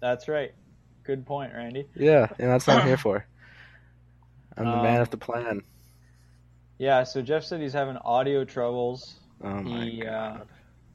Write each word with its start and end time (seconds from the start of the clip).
That's 0.00 0.28
right. 0.28 0.52
Good 1.04 1.26
point, 1.26 1.52
Randy. 1.54 1.86
Yeah, 1.94 2.28
and 2.38 2.50
that's 2.50 2.66
what 2.66 2.78
I'm 2.78 2.86
here 2.86 2.96
for. 2.98 3.26
I'm 4.56 4.64
the 4.64 4.82
man 4.82 5.00
of 5.00 5.10
the 5.10 5.16
plan. 5.16 5.62
Yeah, 6.78 7.04
so 7.04 7.22
Jeff 7.22 7.44
said 7.44 7.60
he's 7.60 7.72
having 7.72 7.96
audio 7.96 8.44
troubles. 8.44 9.14
Oh 9.42 9.48
my 9.62 9.84
he, 9.84 10.02
uh, 10.02 10.10
god. 10.38 10.48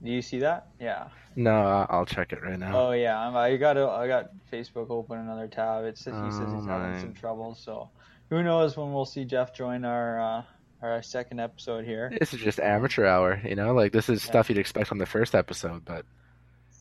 Do 0.03 0.11
you 0.11 0.21
see 0.21 0.39
that? 0.39 0.67
Yeah. 0.79 1.07
No, 1.35 1.85
I'll 1.89 2.05
check 2.05 2.33
it 2.33 2.41
right 2.43 2.59
now. 2.59 2.87
Oh 2.89 2.91
yeah, 2.91 3.17
I'm, 3.17 3.35
I 3.35 3.55
got 3.57 3.73
to, 3.73 3.87
I 3.87 4.07
got 4.07 4.31
Facebook 4.51 4.89
open 4.89 5.17
another 5.17 5.47
tab. 5.47 5.85
It 5.85 5.97
says 5.97 6.13
he 6.13 6.31
says 6.31 6.47
Oh, 6.49 6.55
he's 6.57 6.65
having 6.65 6.99
some 6.99 7.13
trouble. 7.13 7.55
So 7.55 7.89
who 8.29 8.43
knows 8.43 8.75
when 8.77 8.93
we'll 8.93 9.05
see 9.05 9.23
Jeff 9.25 9.53
join 9.53 9.85
our 9.85 10.19
uh, 10.19 10.43
our 10.81 11.01
second 11.01 11.39
episode 11.39 11.85
here. 11.85 12.11
This 12.19 12.33
is 12.33 12.41
just 12.41 12.59
amateur 12.59 13.05
hour, 13.05 13.41
you 13.45 13.55
know. 13.55 13.73
Like 13.73 13.93
this 13.93 14.09
is 14.09 14.23
Yeah. 14.25 14.29
stuff 14.31 14.49
you'd 14.49 14.57
expect 14.57 14.91
on 14.91 14.97
the 14.97 15.05
first 15.05 15.33
episode, 15.35 15.85
but 15.85 16.05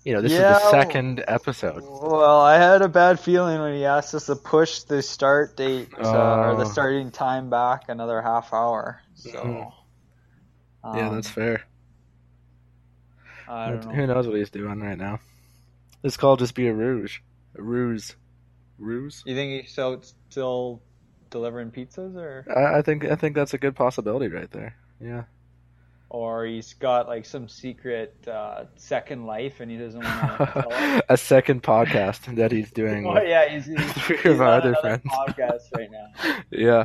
you 0.04 0.12
know, 0.14 0.20
this 0.20 0.32
Yeah, 0.32 0.56
is 0.56 0.62
the 0.62 0.70
second 0.70 1.24
episode. 1.28 1.82
Well, 1.84 2.40
I 2.40 2.56
had 2.56 2.82
a 2.82 2.88
bad 2.88 3.20
feeling 3.20 3.60
when 3.60 3.74
he 3.74 3.84
asked 3.84 4.14
us 4.14 4.26
to 4.26 4.36
push 4.36 4.80
the 4.80 5.02
start 5.02 5.56
date 5.56 5.88
uh, 5.96 6.48
or 6.50 6.56
the 6.56 6.64
Oh. 6.64 6.72
starting 6.72 7.10
time 7.10 7.50
back 7.50 7.88
another 7.88 8.20
half 8.20 8.52
hour. 8.52 9.00
So. 9.14 9.30
Mhm. 9.30 9.72
yeah, 10.96 11.08
um, 11.08 11.14
that's 11.14 11.28
fair. 11.28 11.62
Know. 13.48 13.76
Who 13.94 14.06
knows 14.06 14.26
what 14.26 14.36
he's 14.36 14.50
doing 14.50 14.80
right 14.80 14.96
now? 14.96 15.20
This 16.00 16.16
call 16.16 16.36
just 16.36 16.54
be 16.54 16.68
a 16.68 16.74
rouge, 16.74 17.18
a 17.56 17.62
ruse, 17.62 18.16
ruse. 18.78 19.22
You 19.26 19.34
think 19.34 19.62
he's 19.62 19.72
still 19.72 20.02
still 20.30 20.82
delivering 21.30 21.70
pizzas, 21.70 22.16
or 22.16 22.46
I, 22.54 22.78
I 22.78 22.82
think 22.82 23.04
I 23.04 23.14
think 23.14 23.34
that's 23.36 23.52
a 23.54 23.58
good 23.58 23.76
possibility 23.76 24.28
right 24.28 24.50
there. 24.50 24.74
Yeah. 25.00 25.24
Or 26.14 26.44
he's 26.44 26.74
got 26.74 27.08
like 27.08 27.24
some 27.24 27.48
secret 27.48 28.14
uh, 28.28 28.64
second 28.76 29.24
life 29.24 29.60
and 29.60 29.70
he 29.70 29.78
doesn't 29.78 30.04
want 30.04 30.20
to 30.38 30.46
tell 30.62 30.72
us? 30.72 31.02
a 31.08 31.16
second 31.16 31.62
podcast 31.62 32.36
that 32.36 32.52
he's 32.52 32.70
doing. 32.70 33.06
Oh 33.06 33.18
yeah, 33.22 33.48
he's, 33.48 33.64
he's, 33.64 33.92
three 34.04 34.18
he's 34.18 34.26
of 34.26 34.40
our 34.42 34.60
other 34.60 34.74
friends. 34.82 35.02
podcast 35.10 35.62
right 35.74 35.90
now. 35.90 36.36
Yeah, 36.50 36.84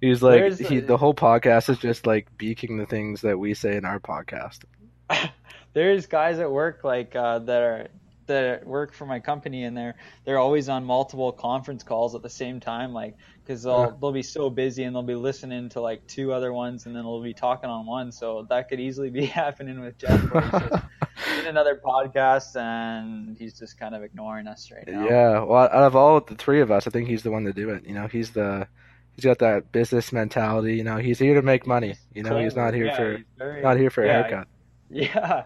he's 0.00 0.22
like 0.24 0.40
There's 0.40 0.58
he. 0.58 0.78
a- 0.78 0.82
The 0.82 0.96
whole 0.96 1.14
podcast 1.14 1.68
is 1.70 1.78
just 1.78 2.04
like 2.04 2.26
beaking 2.36 2.76
the 2.76 2.86
things 2.86 3.20
that 3.20 3.38
we 3.38 3.54
say 3.54 3.76
in 3.76 3.84
our 3.84 4.00
podcast. 4.00 4.64
There's 5.72 6.06
guys 6.06 6.40
at 6.40 6.50
work 6.50 6.82
like 6.82 7.14
uh, 7.14 7.38
that 7.40 7.62
are 7.62 7.88
that 8.26 8.66
work 8.66 8.92
for 8.94 9.06
my 9.06 9.20
company 9.20 9.64
and 9.64 9.76
they're 9.76 9.94
they're 10.24 10.38
always 10.38 10.68
on 10.68 10.84
multiple 10.84 11.32
conference 11.32 11.82
calls 11.82 12.14
at 12.14 12.22
the 12.22 12.30
same 12.30 12.60
time 12.60 12.92
like 12.92 13.16
because 13.42 13.62
they'll 13.62 13.80
Yeah. 13.80 13.90
they'll 14.00 14.12
be 14.12 14.22
so 14.22 14.50
busy 14.50 14.84
and 14.84 14.94
they'll 14.94 15.02
be 15.02 15.14
listening 15.14 15.68
to 15.70 15.80
like 15.80 16.06
two 16.06 16.32
other 16.32 16.52
ones 16.52 16.86
and 16.86 16.94
then 16.96 17.02
they'll 17.04 17.22
be 17.22 17.34
talking 17.34 17.68
on 17.70 17.86
one 17.86 18.12
so 18.12 18.46
that 18.50 18.68
could 18.68 18.80
easily 18.80 19.10
be 19.10 19.26
happening 19.42 19.80
with 19.80 19.98
Jeff 19.98 20.20
where 20.32 20.42
he's 20.42 20.50
just 20.60 21.40
in 21.40 21.46
another 21.46 21.80
podcast 21.84 22.56
and 22.56 23.36
he's 23.36 23.58
just 23.58 23.78
kind 23.78 23.94
of 23.94 24.02
ignoring 24.02 24.46
us 24.46 24.70
right 24.70 24.86
now 24.86 25.04
Yeah, 25.08 25.40
well, 25.44 25.64
out 25.64 25.70
of 25.72 25.94
all 25.96 26.20
the 26.20 26.34
three 26.34 26.60
of 26.60 26.70
us, 26.70 26.86
I 26.86 26.90
think 26.90 27.08
he's 27.08 27.22
the 27.22 27.30
one 27.30 27.44
to 27.44 27.52
do 27.52 27.70
it. 27.70 27.86
You 27.86 27.94
know, 27.94 28.06
he's 28.06 28.30
the 28.30 28.66
he's 29.12 29.24
got 29.24 29.38
that 29.40 29.70
business 29.70 30.12
mentality. 30.12 30.76
You 30.76 30.84
know, 30.84 30.96
he's 30.96 31.18
here 31.18 31.34
to 31.34 31.42
make 31.42 31.66
money. 31.66 31.96
You 32.14 32.22
know, 32.24 32.38
he's 32.42 32.56
not 32.56 32.74
here 32.74 32.86
Yeah, 32.86 32.96
for 32.96 33.18
very- 33.38 33.62
not 33.62 33.76
here 33.76 33.90
for 33.90 34.04
a 34.04 34.08
haircut. 34.08 34.48
yeah 34.90 35.44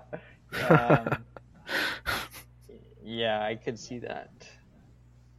um, 0.68 1.24
yeah 3.08 3.42
I 3.42 3.54
could 3.54 3.78
see 3.78 3.98
that 4.00 4.30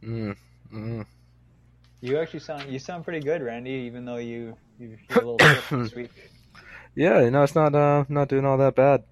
mm, 0.02 0.36
mm. 0.74 1.06
You 2.02 2.18
actually 2.18 2.40
sound 2.40 2.70
you 2.72 2.78
sound 2.78 3.04
pretty 3.04 3.20
good, 3.20 3.42
Randy. 3.42 3.84
Even 3.86 4.06
though 4.06 4.16
you 4.16 4.56
you- 4.78 4.96
you're 5.10 5.18
a 5.22 5.26
little 5.26 5.38
sick 5.54 5.64
this 5.70 5.94
week. 5.94 6.10
Yeah, 6.94 7.20
you 7.20 7.30
know, 7.30 7.42
it's 7.42 7.54
not 7.54 7.74
uh 7.74 8.04
not 8.08 8.28
doing 8.28 8.46
all 8.46 8.56
that 8.56 8.74
bad. 8.74 9.04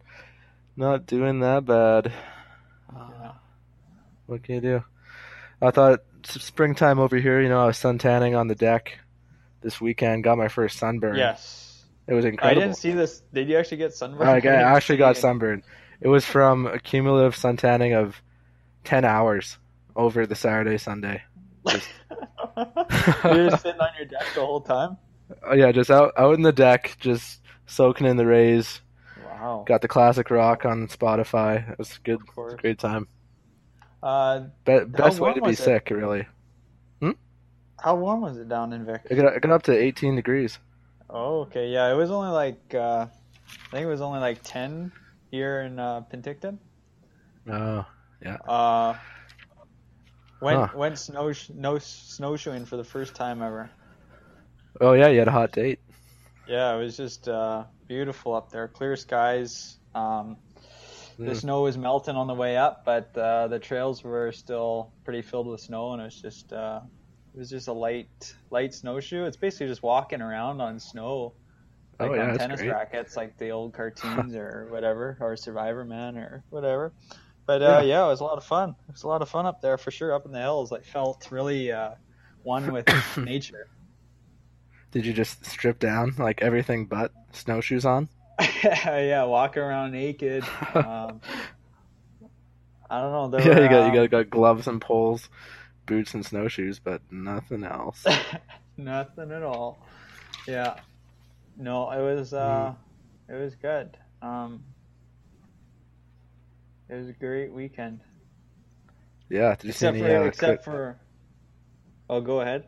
Not 0.75 1.05
doing 1.07 1.41
that 1.41 1.67
bad. 1.67 2.11
Yeah. 2.95 3.33
What 4.27 4.43
can 4.43 4.55
you 4.57 4.61
do? 4.63 4.85
I 5.61 5.71
thought 5.71 6.01
springtime 6.25 6.99
over 6.99 7.17
here. 7.17 7.43
You 7.43 7.51
know, 7.51 7.61
I 7.61 7.67
was 7.67 7.77
sun 7.77 7.99
tanning 7.99 8.35
on 8.35 8.49
the 8.49 8.55
deck 8.55 8.99
this 9.61 9.81
weekend. 9.83 10.25
Got 10.25 10.39
my 10.39 10.49
first 10.49 10.79
sunburn. 10.79 11.17
Yes. 11.17 11.85
it 12.07 12.15
was 12.15 12.25
incredible. 12.25 12.63
I 12.63 12.65
didn't 12.67 12.79
see 12.79 12.93
this. 12.93 13.23
Did 13.35 13.49
you 13.51 13.59
actually 13.59 13.79
get 13.79 13.93
sunburned? 13.93 14.31
I, 14.31 14.41
got, 14.41 14.55
I 14.55 14.63
actually 14.77 14.97
got 14.97 15.19
sunburned. 15.19 15.63
It 16.01 16.09
was 16.09 16.25
from 16.25 16.67
a 16.67 16.79
cumulative 16.79 17.37
sun 17.37 17.59
tanning 17.59 17.93
of 17.93 18.17
ten 18.85 19.05
hours 19.05 19.59
over 19.97 20.27
the 20.27 20.35
Saturday 20.35 20.79
Sunday. 20.79 21.23
You're 21.67 23.51
just 23.51 23.63
sitting 23.63 23.81
on 23.81 23.91
your 23.97 24.07
deck 24.07 24.25
the 24.35 24.45
whole 24.45 24.61
time. 24.61 24.97
Oh 25.45 25.55
yeah, 25.55 25.73
just 25.73 25.91
out 25.91 26.13
out 26.17 26.35
in 26.35 26.43
the 26.43 26.53
deck, 26.53 26.97
just 27.01 27.41
soaking 27.67 28.07
in 28.07 28.17
the 28.17 28.27
rays. 28.27 28.81
Wow. 29.25 29.65
Got 29.67 29.83
the 29.83 29.89
classic 29.89 30.31
rock 30.31 30.65
on 30.65 30.89
Spotify. 30.89 31.71
It 31.73 31.79
was 31.79 31.97
a 31.97 32.01
good, 32.01 32.21
Of 32.21 32.27
course. 32.27 32.55
great 32.61 32.79
time. 32.79 33.07
Uh, 34.03 34.45
Be- 34.65 34.85
best 34.85 35.21
way 35.21 35.35
to 35.35 35.41
be 35.41 35.49
was 35.49 35.61
it? 35.61 35.65
sick, 35.65 35.91
really. 35.91 36.27
how 37.81 37.95
warm 37.95 38.21
was 38.23 38.37
it 38.39 38.49
down 38.49 38.73
in 38.73 38.85
Vic? 38.85 39.03
It 39.09 39.15
got, 39.17 39.37
it 39.37 39.41
got 39.43 39.53
up 39.53 39.63
to 39.65 39.73
18 39.73 40.17
degrees. 40.17 40.59
Oh, 41.11 41.41
okay. 41.43 41.69
Yeah, 41.69 41.93
it 41.93 41.95
was 41.97 42.11
only 42.11 42.31
like 42.31 42.75
uh, 42.75 43.07
I 43.07 43.71
think 43.71 43.85
it 43.85 43.89
was 43.89 44.01
only 44.01 44.19
like 44.21 44.41
ten 44.43 44.93
here 45.31 45.61
in 45.63 45.79
uh, 45.79 46.03
Penticton. 46.13 46.59
Oh, 47.51 47.85
Uh, 48.25 48.95
went 50.41 50.67
Huh. 50.67 50.75
went 50.75 50.99
snow 50.99 51.33
no 51.55 51.79
snowshoeing 51.79 52.65
for 52.65 52.77
the 52.77 52.85
first 52.85 53.15
time 53.15 53.43
ever. 53.43 53.71
oh 54.81 54.93
yeah, 54.93 55.09
you 55.09 55.19
had 55.19 55.29
a 55.29 55.33
hot 55.33 55.53
date. 55.53 55.81
Yeah, 56.47 56.75
it 56.75 56.79
was 56.79 56.97
just 56.97 57.29
uh, 57.29 57.65
beautiful 57.89 58.35
up 58.35 58.51
there. 58.51 58.69
Clear 58.69 58.97
skies. 58.97 59.79
Um, 59.95 60.39
the 61.25 61.35
Mm. 61.35 61.35
snow 61.35 61.63
was 61.63 61.77
melting 61.77 62.17
on 62.17 62.27
the 62.27 62.35
way 62.35 62.57
up, 62.57 62.83
but 62.85 63.17
uh, 63.17 63.49
the 63.49 63.59
trails 63.59 64.03
were 64.05 64.33
still 64.33 64.93
pretty 65.05 65.23
filled 65.23 65.47
with 65.49 65.61
snow, 65.61 65.93
and 65.93 66.01
it 66.01 66.07
was 66.07 66.21
just 66.21 66.53
uh, 66.53 66.81
it 67.35 67.39
was 67.39 67.51
just 67.51 67.69
a 67.69 67.73
light 67.73 68.09
light 68.51 68.75
snowshoe. 68.75 69.25
It's 69.25 69.37
basically 69.37 69.69
just 69.69 69.83
walking 69.83 70.23
around 70.23 70.61
on 70.61 70.79
snow, 70.81 71.35
like 72.01 72.11
Oh, 72.11 72.15
yeah, 72.15 72.31
on 72.31 72.33
tennis 72.33 72.67
great. 72.67 72.69
rackets, 72.69 73.17
like 73.17 73.37
the 73.39 73.51
old 73.51 73.75
cartoons 73.75 74.35
or 74.37 74.69
whatever, 74.71 75.19
or 75.21 75.37
Survivor 75.37 75.85
Man 75.85 76.17
or 76.19 76.45
whatever. 76.51 76.95
But 77.49 77.63
uh, 77.63 77.65
Yeah. 77.65 77.81
yeah. 77.81 78.05
it 78.05 78.09
was 78.09 78.21
a 78.21 78.25
lot 78.25 78.37
of 78.37 78.45
fun. 78.45 78.77
It 78.89 78.93
was 78.93 79.05
a 79.05 79.09
lot 79.09 79.23
of 79.23 79.29
fun 79.31 79.47
up 79.47 79.63
there 79.63 79.79
for 79.79 79.91
sure. 79.91 80.13
Up 80.15 80.27
in 80.27 80.33
the 80.33 80.39
hills, 80.39 80.71
I 80.71 80.81
felt 80.81 81.33
really 81.33 81.73
uh, 81.73 81.93
one 82.43 82.71
with 82.73 82.87
nature. 83.17 83.69
Did 84.91 85.07
you 85.07 85.15
just 85.15 85.47
strip 85.47 85.79
down 85.79 86.15
like 86.19 86.43
everything 86.43 86.85
but 86.85 87.11
snowshoes 87.33 87.87
on? 87.87 88.11
yeah, 88.63 89.25
walk 89.25 89.57
around 89.57 89.93
naked. 89.93 90.45
Um, 90.75 91.23
I 92.91 93.01
don't 93.01 93.13
know. 93.13 93.29
There 93.31 93.41
yeah, 93.47 93.55
were, 93.57 93.63
you 93.63 93.69
got 93.71 93.89
um, 93.89 93.95
you 93.95 94.01
got, 94.03 94.11
got 94.11 94.31
gloves 94.31 94.67
and 94.67 94.81
poles, 94.81 95.31
boots 95.87 96.13
and 96.13 96.25
snowshoes, 96.25 96.79
but 96.79 97.01
nothing 97.11 97.65
else. 97.65 98.05
Nothing 98.77 99.33
at 99.33 99.43
all. 99.43 99.85
Yeah. 100.47 100.77
No, 101.57 101.91
it 101.91 102.01
was 102.01 102.33
uh 102.33 102.75
it 103.29 103.35
was 103.35 103.55
good. 103.57 103.97
Um 104.23 104.63
it 106.89 106.95
was 106.95 107.09
a 107.09 107.13
great 107.13 107.53
weekend. 107.53 108.01
Yeah, 109.31 109.55
did 109.57 109.65
you 109.65 109.71
Except 109.71 109.97
see 109.97 109.99
for? 109.99 110.07
Uh, 110.17 110.25
except 110.25 110.65
crit- 110.65 110.65
for 110.65 111.01
Oh 112.11 112.21
go 112.21 112.41
ahead. 112.41 112.67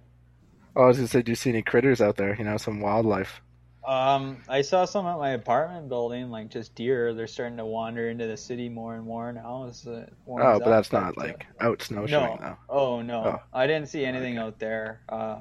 oh, 0.76 0.82
I 0.84 0.86
was 0.86 0.96
gonna 0.96 1.08
say, 1.08 1.22
do 1.22 1.32
you 1.32 1.36
see 1.36 1.50
any 1.50 1.62
critters 1.62 2.00
out 2.00 2.16
there? 2.16 2.34
You 2.36 2.44
know, 2.44 2.56
some 2.56 2.80
wildlife. 2.80 3.40
Um 3.86 4.42
I 4.48 4.62
saw 4.62 4.84
some 4.84 5.06
at 5.06 5.18
my 5.18 5.30
apartment 5.30 5.88
building, 5.88 6.30
like 6.30 6.50
just 6.50 6.74
deer. 6.74 7.14
They're 7.14 7.26
starting 7.26 7.56
to 7.58 7.64
wander 7.66 8.08
into 8.10 8.26
the 8.26 8.36
city 8.36 8.68
more 8.68 8.94
and 8.94 9.04
more 9.04 9.32
now 9.32 9.66
as 9.68 9.86
it 9.86 10.12
Oh, 10.28 10.60
but 10.60 10.70
that's 10.70 10.92
not 10.92 11.16
uh, 11.18 11.22
like 11.22 11.46
out 11.60 11.82
snowshoeing 11.82 12.38
no. 12.38 12.38
though. 12.40 12.58
Oh 12.68 13.02
no, 13.02 13.20
Oh. 13.24 13.42
I 13.52 13.66
didn't 13.66 13.88
see 13.88 14.04
anything 14.04 14.38
Okay. 14.38 14.38
out 14.38 14.58
there. 14.58 15.02
Uh, 15.08 15.40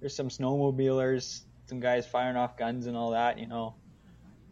there's 0.00 0.16
some 0.16 0.28
snowmobilers, 0.28 1.42
some 1.66 1.80
guys 1.80 2.06
firing 2.06 2.36
off 2.36 2.56
guns 2.56 2.86
and 2.86 2.96
all 2.96 3.10
that, 3.12 3.38
you 3.38 3.48
know, 3.48 3.76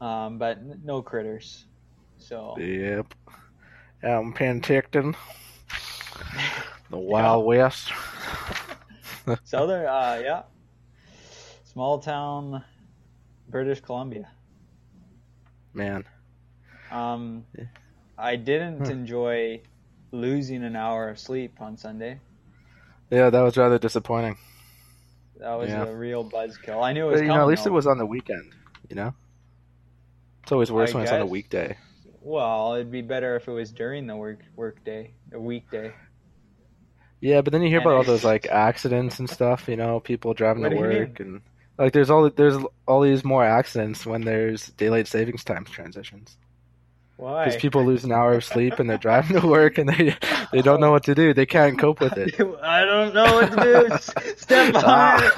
um, 0.00 0.38
but 0.38 0.58
n- 0.58 0.80
no 0.84 1.02
critters. 1.02 1.66
So 2.18 2.56
Yep. 2.56 3.14
Out 4.02 4.24
in 4.24 4.32
Penticton, 4.32 5.14
the 6.90 6.98
Wild 6.98 7.44
West. 7.44 7.92
southern, 9.44 9.86
uh, 9.86 10.20
yeah, 10.22 10.42
small 11.64 11.98
town, 11.98 12.64
British 13.48 13.80
Columbia. 13.80 14.28
Man, 15.74 16.04
Um, 16.90 17.46
I 18.18 18.36
didn't 18.36 18.86
Hmm. 18.86 18.90
enjoy 18.90 19.62
losing 20.12 20.64
an 20.64 20.76
hour 20.76 21.08
of 21.08 21.18
sleep 21.18 21.60
on 21.60 21.76
Sunday. 21.76 22.20
yeah, 23.10 23.30
that 23.30 23.40
was 23.42 23.56
rather 23.56 23.78
disappointing. 23.78 24.38
That 25.38 25.54
was 25.54 25.68
Yeah. 25.70 25.84
a 25.84 25.94
real 25.94 26.24
buzzkill. 26.28 26.82
I 26.82 26.92
knew 26.92 27.06
it 27.06 27.10
But, 27.10 27.12
was 27.12 27.20
you 27.20 27.26
coming. 27.28 27.36
know, 27.38 27.42
at 27.42 27.48
least 27.48 27.64
though. 27.64 27.70
it 27.70 27.72
was 27.72 27.86
on 27.86 27.98
the 27.98 28.06
weekend. 28.06 28.52
You 28.88 28.96
know, 28.96 29.14
it's 30.42 30.52
always 30.52 30.70
worse 30.72 30.92
I 30.92 30.94
when 30.94 31.02
it's 31.02 31.12
on 31.12 31.20
a 31.20 31.26
weekday. 31.26 31.76
Well, 32.20 32.74
it'd 32.74 32.90
be 32.90 33.02
better 33.02 33.36
if 33.36 33.48
it 33.48 33.52
was 33.52 33.72
during 33.72 34.06
the 34.06 34.16
work 34.16 34.40
work 34.56 34.84
day, 34.84 35.14
a 35.32 35.40
weekday. 35.40 35.94
Yeah, 37.20 37.40
but 37.42 37.52
then 37.52 37.62
you 37.62 37.68
hear 37.68 37.78
And 37.78 37.86
about 37.86 37.94
all 37.96 38.04
those 38.04 38.24
like 38.24 38.46
accidents 38.46 39.18
and 39.18 39.28
stuff. 39.28 39.68
You 39.68 39.76
know, 39.76 40.00
people 40.00 40.34
driving 40.34 40.62
What 40.62 40.70
to 40.70 40.70
do 40.70 40.76
you 40.76 40.86
mean? 40.86 41.10
work 41.10 41.20
and 41.20 41.42
like 41.78 41.92
there's 41.92 42.10
all 42.10 42.30
there's 42.30 42.56
all 42.86 43.00
these 43.02 43.24
more 43.24 43.44
accidents 43.44 44.06
when 44.06 44.22
there's 44.24 44.68
daylight 44.68 45.06
savings 45.08 45.44
times 45.44 45.70
transitions. 45.70 46.38
Why? 47.20 47.44
Because 47.44 47.60
people 47.60 47.84
lose 47.84 48.02
an 48.04 48.12
hour 48.12 48.32
of 48.32 48.44
sleep 48.44 48.78
and 48.78 48.88
they're 48.88 48.96
driving 48.96 49.38
to 49.38 49.46
work 49.46 49.76
and 49.76 49.88
they 49.90 50.16
they 50.52 50.62
don't 50.62 50.80
know 50.80 50.90
what 50.90 51.04
to 51.04 51.14
do. 51.14 51.34
They 51.34 51.44
can't 51.44 51.78
cope 51.78 52.00
with 52.00 52.16
it. 52.16 52.34
I 52.62 52.84
don't 52.86 53.12
know 53.14 53.24
what 53.34 53.52
to 53.52 53.88
do. 53.90 54.32
Step 54.38 54.74
on 54.76 55.22
it. 55.22 55.32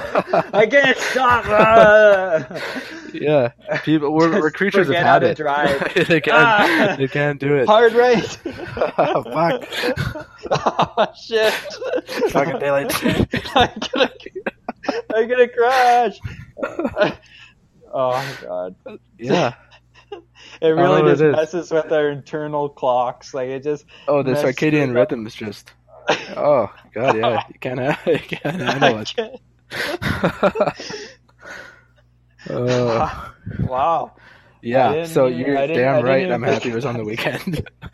I 0.54 0.66
can't 0.66 0.96
stop. 0.96 1.44
Ah. 1.48 2.46
Yeah, 3.14 3.48
people 3.84 4.10
we're, 4.14 4.40
we're 4.40 4.50
creatures 4.50 4.88
of 4.88 4.94
forget 4.96 5.04
how 5.04 5.18
to 5.18 5.34
habit. 5.34 6.08
they 6.08 6.22
can't 6.22 6.34
Ah. 6.34 6.94
they 6.96 7.08
can't 7.08 7.38
do 7.38 7.56
it. 7.56 7.66
Hard 7.66 7.92
right. 7.92 8.38
oh, 8.96 9.22
Fuck. 9.24 9.68
oh 10.50 11.06
shit. 11.22 11.52
Fucking 12.30 12.58
daylight. 12.58 12.90
I'm 13.54 13.70
gonna, 13.92 14.10
I'm 15.14 15.28
gonna 15.28 15.48
crash. 15.48 16.18
Oh 17.92 18.36
god. 18.40 18.76
Yeah. 19.18 19.52
It 20.62 20.68
really 20.68 21.02
Oh, 21.02 21.06
it 21.06 21.10
just 21.10 21.22
is. 21.22 21.32
messes 21.36 21.70
with 21.72 21.90
our 21.92 22.08
internal 22.10 22.68
clocks. 22.68 23.34
Like 23.34 23.48
it 23.48 23.62
just 23.64 23.84
Oh, 24.08 24.22
the 24.22 24.32
circadian 24.32 24.90
it 24.90 24.90
up. 24.90 24.94
rhythms 25.10 25.34
just. 25.34 25.72
Oh 26.36 26.72
god, 26.94 27.16
yeah. 27.16 27.42
You 27.52 27.58
can't 27.60 27.80
ha- 27.80 28.00
you 28.06 28.18
can't 28.18 28.60
handle 28.60 28.96
I 28.98 29.00
it. 29.02 29.12
can't- 29.16 29.40
Uh, 32.50 33.28
wow. 33.60 34.12
yeah. 34.62 35.04
So 35.06 35.26
you're 35.26 35.56
I 35.56 35.66
didn't- 35.68 35.84
I 35.84 35.92
damn 35.92 36.04
right. 36.04 36.30
I'm 36.30 36.42
happy 36.42 36.70
it 36.70 36.74
was 36.74 36.84
on 36.84 36.94
the 36.94 37.00
about 37.00 37.06
weekend. 37.10 37.68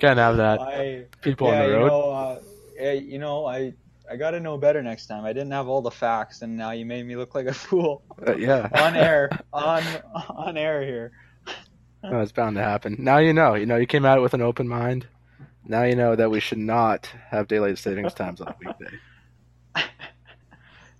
can't 0.00 0.18
have 0.18 0.36
that. 0.36 0.60
I 0.60 1.04
People 1.22 1.48
yeah, 1.48 1.54
on 1.54 1.58
the 1.60 1.66
you 1.68 1.74
road. 1.80 1.86
know, 1.88 2.10
uh, 2.10 2.38
yeah, 2.78 2.92
you 2.92 3.18
know, 3.18 3.46
I 3.46 3.72
I 4.10 4.16
got 4.16 4.32
to 4.32 4.40
know 4.40 4.56
better 4.58 4.82
next 4.82 5.06
time. 5.06 5.24
I 5.24 5.32
didn't 5.32 5.50
have 5.52 5.66
all 5.66 5.80
the 5.82 5.90
facts, 5.90 6.42
and 6.42 6.56
now 6.56 6.70
you 6.72 6.84
made 6.86 7.06
me 7.06 7.16
look 7.16 7.34
like 7.34 7.46
a 7.46 7.54
fool 7.54 8.02
Uh, 8.26 8.36
yeah. 8.36 8.68
on 8.74 8.96
air, 8.96 9.30
on 9.52 9.82
on 10.28 10.56
air 10.58 10.82
here. 10.84 11.12
No, 12.10 12.20
it's 12.22 12.32
bound 12.32 12.56
to 12.56 12.62
happen. 12.62 12.96
Now 12.98 13.18
you 13.18 13.32
know. 13.32 13.54
You 13.54 13.66
know, 13.66 13.76
you 13.76 13.86
came 13.86 14.04
out 14.04 14.22
with 14.22 14.34
an 14.34 14.42
open 14.42 14.68
mind. 14.68 15.06
Now 15.64 15.82
you 15.82 15.96
know 15.96 16.14
that 16.14 16.30
we 16.30 16.40
should 16.40 16.58
not 16.58 17.06
have 17.30 17.48
daylight 17.48 17.78
savings 17.78 18.14
times 18.14 18.40
on 18.40 18.48
a 18.48 18.56
weekday. 18.60 18.96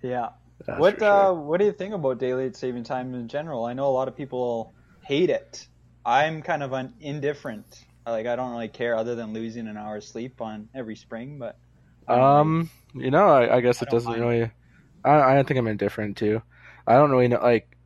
Yeah. 0.03 0.31
That's 0.67 0.81
what 0.81 0.99
for 0.99 1.05
uh, 1.05 1.33
what 1.33 1.59
do 1.59 1.67
you 1.67 1.73
think 1.73 1.95
about 1.95 2.19
daylight 2.19 2.57
saving 2.57 2.85
time 2.85 3.15
in 3.15 3.29
general? 3.29 3.65
I 3.65 3.73
know 3.73 3.87
a 3.87 3.93
lot 3.93 4.09
of 4.09 4.17
people 4.17 4.75
hate 5.03 5.31
it. 5.31 5.67
I'm 6.05 6.43
kind 6.43 6.63
of 6.63 6.73
un- 6.73 6.95
indifferent. 7.01 7.85
Like 8.07 8.27
I 8.27 8.37
don't 8.37 8.53
really 8.53 8.69
care, 8.69 8.97
other 8.97 9.15
than 9.15 9.33
losing 9.33 9.67
an 9.69 9.77
hour's 9.77 10.07
sleep 10.07 10.41
on 10.41 10.69
every 10.75 10.97
spring. 10.97 11.39
But 11.39 11.59
I 12.09 12.17
don't 12.17 12.25
really- 12.25 12.41
Um, 12.41 12.71
you 12.95 13.11
know, 13.11 13.29
I, 13.29 13.57
I 13.57 13.61
guess 13.61 13.83
I 13.83 13.87
it 13.87 13.91
doesn't 13.91 14.13
really. 14.13 14.51
I 15.05 15.21
I 15.21 15.35
don't 15.35 15.47
think 15.47 15.59
I'm 15.59 15.67
indifferent 15.67 16.17
too. 16.17 16.43
I 16.87 16.95
don't 16.95 17.11
really 17.11 17.29
know. 17.29 17.41
Like, 17.41 17.77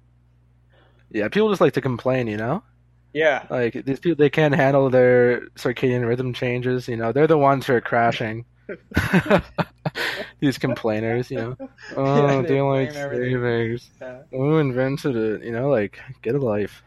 yeah, 1.11 1.29
people 1.29 1.49
just 1.49 1.61
like 1.61 1.73
to 1.75 1.81
complain. 1.81 2.27
You 2.29 2.37
know, 2.37 2.63
yeah, 3.13 3.47
like 3.51 3.73
these 3.85 4.01
people 4.01 4.17
they 4.17 4.31
can't 4.31 4.55
handle 4.55 4.91
their 4.91 5.43
circadian 5.57 6.07
rhythm 6.07 6.33
changes. 6.33 6.89
You 6.89 6.97
know, 6.97 7.13
they're 7.13 7.27
the 7.27 7.39
ones 7.39 7.67
who 7.67 7.75
are 7.75 7.81
crashing. 7.81 8.45
these 10.41 10.59
complainers, 10.59 11.31
you 11.31 11.37
know. 11.39 11.57
Oh, 11.97 12.27
Yeah, 12.29 12.43
they 12.43 12.49
daylight 12.49 12.93
savings. 12.93 13.91
yeah. 14.01 14.23
Who 14.31 14.59
invented 14.59 15.17
it? 15.17 15.43
You 15.45 15.53
know, 15.53 15.69
like 15.71 15.99
get 16.23 16.35
a 16.35 16.39
life. 16.39 16.83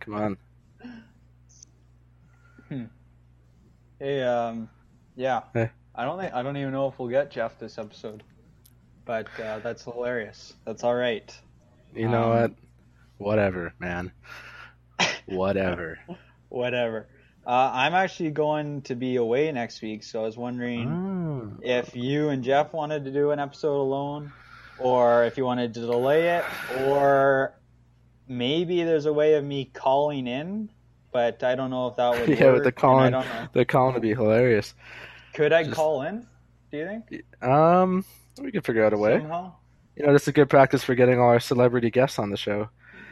Come 0.00 0.14
on. 0.14 0.36
Hey, 3.98 4.22
um, 4.22 4.68
yeah. 5.16 5.42
Hey. 5.52 5.70
I 5.94 6.04
don't 6.04 6.18
think 6.18 6.34
I 6.34 6.42
don't 6.42 6.56
even 6.56 6.72
know 6.72 6.88
if 6.88 6.98
we'll 6.98 7.08
get 7.08 7.30
Jeff 7.30 7.58
this 7.58 7.78
episode, 7.78 8.22
but 9.04 9.28
uh, 9.40 9.60
that's 9.60 9.84
hilarious. 9.84 10.54
That's 10.64 10.82
all 10.84 10.94
right. 10.94 11.32
You 11.94 12.08
know 12.08 12.32
Um, 12.32 12.40
what? 12.40 12.52
Whatever, 13.18 13.72
man. 13.78 14.12
Whatever. 15.26 15.98
Whatever. 16.48 17.08
Uh, 17.46 17.70
I'm 17.74 17.94
actually 17.94 18.30
going 18.30 18.82
to 18.82 18.94
be 18.94 19.16
away 19.16 19.50
next 19.52 19.82
week, 19.82 20.02
so 20.02 20.20
I 20.20 20.22
was 20.24 20.36
wondering 20.36 20.88
Oh. 20.88 21.60
if 21.62 21.94
you 21.94 22.30
and 22.30 22.42
Jeff 22.42 22.72
wanted 22.72 23.04
to 23.04 23.10
do 23.12 23.32
an 23.32 23.38
episode 23.38 23.76
alone, 23.80 24.32
or 24.78 25.24
if 25.24 25.36
you 25.36 25.44
wanted 25.44 25.74
to 25.74 25.80
delay 25.80 26.38
it, 26.38 26.44
or 26.86 27.54
maybe 28.26 28.82
there's 28.84 29.06
a 29.06 29.12
way 29.12 29.34
of 29.34 29.44
me 29.44 29.66
calling 29.66 30.26
in, 30.26 30.70
but 31.12 31.42
I 31.42 31.54
don't 31.54 31.70
know 31.70 31.88
if 31.88 31.96
that 31.96 32.10
would 32.18 32.28
Yeah, 32.38 32.46
work. 32.46 32.54
with 32.54 32.62
the 32.62 32.68
and 32.68 32.76
calling- 32.76 33.06
I 33.06 33.10
don't 33.10 33.26
know. 33.26 33.48
The 33.52 33.64
column 33.66 33.94
would 33.94 34.02
be 34.02 34.14
hilarious. 34.14 34.74
Could 35.34 35.52
I 35.52 35.64
Just- 35.64 35.76
call 35.76 36.02
in? 36.02 36.26
Do 36.70 36.78
you 36.78 36.86
think? 36.86 37.22
Um, 37.42 38.04
we 38.40 38.50
could 38.52 38.64
figure 38.64 38.84
out 38.84 38.92
a 38.92 38.98
way. 38.98 39.18
Somehow? 39.18 39.52
You 39.96 40.06
know, 40.06 40.12
this 40.12 40.22
is 40.22 40.28
a 40.28 40.32
good 40.32 40.48
practice 40.50 40.82
for 40.82 40.94
getting 40.96 41.20
all 41.20 41.28
our 41.28 41.38
celebrity 41.40 41.90
guests 41.90 42.18
on 42.18 42.30
the 42.30 42.36
show, 42.36 42.68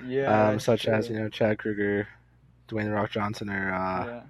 Yeah. 0.07 0.49
um, 0.49 0.61
such 0.61 0.83
sure. 0.83 0.95
as 0.95 1.09
you 1.09 1.17
know 1.19 1.29
Chad 1.29 1.59
Kroeger, 1.59 2.07
Dwayne 2.69 2.85
the 2.85 2.91
Rock 2.93 3.11
Johnson, 3.11 3.51
or 3.51 3.73
uh, 3.73 4.07
yeah. 4.07 4.23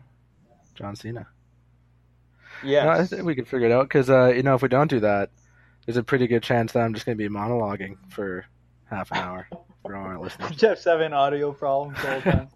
John 0.74 0.96
Cena. 0.96 1.26
Yeah. 2.64 2.84
No, 2.84 2.90
I 2.90 3.06
think 3.06 3.24
we 3.24 3.34
could 3.34 3.48
figure 3.48 3.68
it 3.68 3.72
out 3.72 3.84
because 3.84 4.10
uh, 4.10 4.28
you 4.28 4.42
know 4.42 4.54
if 4.54 4.62
we 4.62 4.68
don't 4.68 4.88
do 4.88 5.00
that, 5.00 5.30
there's 5.86 5.96
a 5.96 6.02
pretty 6.02 6.26
good 6.26 6.42
chance 6.42 6.72
that 6.72 6.80
I'm 6.80 6.94
just 6.94 7.06
going 7.06 7.18
to 7.18 7.28
be 7.28 7.32
monologuing 7.32 7.96
for 8.08 8.46
half 8.88 9.10
an 9.10 9.18
hour 9.18 9.48
for 9.82 9.96
all 9.96 10.04
our 10.04 10.18
listeners. 10.22 10.56
Jeff's 10.56 10.84
having 10.84 11.12
audio 11.12 11.52
problems 11.52 11.98
the 12.02 12.20
time. 12.20 12.48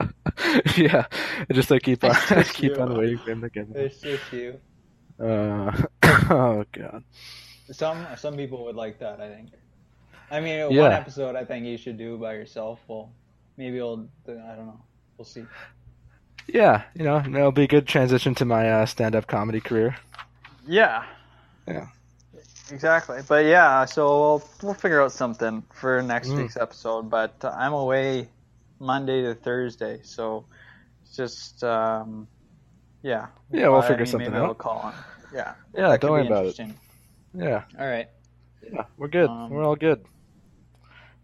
yeah, 0.77 1.07
I 1.49 1.53
just 1.53 1.71
like 1.71 1.83
keep 1.83 2.05
on 2.05 2.15
just 2.29 2.55
keep 2.55 2.77
you. 2.77 2.81
on 2.81 2.97
waiting 2.97 3.19
for 3.19 3.31
him 3.31 3.41
to 3.43 3.51
get 3.51 3.69
me. 3.69 3.81
it's 3.81 4.01
just 4.01 4.33
you. 4.33 4.61
Uh, 5.19 5.73
oh 6.31 6.65
god. 6.73 7.03
Some 7.73 8.07
some 8.17 8.37
people 8.37 8.65
would 8.65 8.77
like 8.77 9.01
that. 9.01 9.21
I 9.21 9.29
think. 9.29 9.51
I 10.31 10.41
mean, 10.41 10.77
one 10.77 10.93
episode 10.93 11.37
I 11.37 11.45
think 11.45 11.67
you 11.67 11.77
should 11.77 11.97
do 11.99 12.17
by 12.19 12.35
yourself. 12.35 12.81
Well, 12.89 13.11
maybe 13.57 13.77
we'll, 13.81 14.09
I 14.29 14.55
don't 14.57 14.67
know. 14.67 14.81
We'll 15.17 15.25
see. 15.25 15.45
Yeah, 16.49 16.83
you 16.95 17.05
know, 17.05 17.19
it'll 17.19 17.53
be 17.53 17.65
a 17.65 17.69
good 17.69 17.87
transition 17.87 18.35
to 18.37 18.45
my 18.45 18.71
uh, 18.71 18.87
stand-up 18.87 19.27
comedy 19.27 19.61
career. 19.61 19.97
Yeah. 20.67 21.05
Yeah. 21.67 21.87
Exactly. 22.71 23.19
But 23.27 23.45
yeah, 23.45 23.85
so 23.85 24.07
we'll 24.21 24.49
we'll 24.63 24.75
figure 24.75 25.01
out 25.01 25.13
something 25.13 25.63
for 25.73 26.03
next 26.03 26.29
Mm. 26.29 26.39
week's 26.39 26.57
episode. 26.57 27.09
But 27.11 27.35
uh, 27.45 27.55
I'm 27.57 27.73
away 27.73 28.29
Monday 28.81 29.23
to 29.23 29.35
Thursday, 29.35 30.01
so 30.03 30.45
it's 31.05 31.15
just 31.17 31.63
um, 31.63 32.27
yeah. 33.03 33.27
Yeah, 33.53 33.69
we'll 33.69 33.79
I 33.79 33.83
figure 33.83 33.99
mean, 33.99 34.07
something 34.07 34.31
maybe 34.33 34.43
I'll 34.43 34.51
out. 34.51 34.59
call 34.59 34.79
on. 34.79 34.95
Yeah. 35.33 35.55
Yeah, 35.75 35.89
that 35.91 36.01
don't 36.01 36.09
could 36.09 36.11
worry 36.11 36.23
be 36.23 36.27
about 36.29 36.45
it. 36.47 36.59
interesting. 36.59 36.75
Yeah, 37.35 37.63
All 37.79 37.87
right. 37.87 38.09
yeah, 38.73 38.85
we're 38.97 39.09
good. 39.09 39.29
Um, 39.31 39.51
we're 39.51 39.65
all 39.65 39.77
good. 39.77 40.05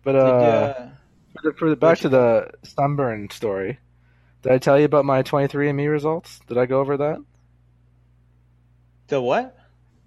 But 0.04 0.12
Did, 0.12 0.20
uh, 0.20 0.24
uh, 0.24 0.88
for 1.34 1.42
the, 1.42 1.56
for 1.58 1.70
the, 1.70 1.76
back 1.76 1.98
to 1.98 2.08
the 2.08 2.50
sunburn 2.62 3.30
story, 3.30 3.78
did 4.42 4.52
I 4.52 4.58
tell 4.58 4.78
you 4.78 4.84
about 4.84 5.04
my 5.04 5.22
23andMe 5.22 5.90
results? 5.90 6.40
Did 6.48 6.58
I 6.58 6.66
go 6.66 6.80
over 6.80 6.96
that? 6.98 7.18
the 9.08 9.20
what? 9.20 9.56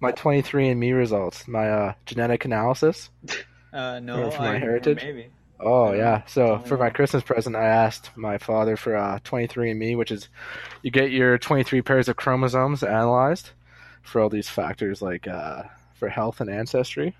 My 0.00 0.12
23andMe 0.12 0.94
results, 0.96 1.46
my 1.48 1.70
uh, 1.70 1.92
genetic 2.06 2.44
analysis. 2.44 3.10
Uh, 3.72 4.00
no, 4.00 4.30
For 4.30 4.38
my 4.40 4.54
I- 4.54 4.58
heritage? 4.58 5.02
Maybe. 5.02 5.28
Oh 5.60 5.92
Yeah, 5.92 5.98
yeah. 5.98 6.22
So 6.28 6.58
for 6.60 6.78
my. 6.78 6.88
Christmas 6.88 7.22
present, 7.22 7.54
I 7.56 7.66
asked 7.66 8.10
my 8.16 8.38
father 8.38 8.74
for 8.74 8.96
uh, 8.96 9.18
23andMe, 9.18 9.98
which 9.98 10.10
is 10.10 10.30
you 10.82 10.90
get 10.90 11.10
your 11.10 11.36
23 11.36 11.82
pairs 11.82 12.08
of 12.08 12.16
chromosomes 12.16 12.82
analyzed 12.82 13.50
for 14.00 14.22
all 14.22 14.30
these 14.30 14.48
factors 14.48 15.02
like 15.02 15.28
uh, 15.28 15.64
for 15.94 16.08
health 16.08 16.40
and 16.40 16.48
ancestry. 16.48 17.16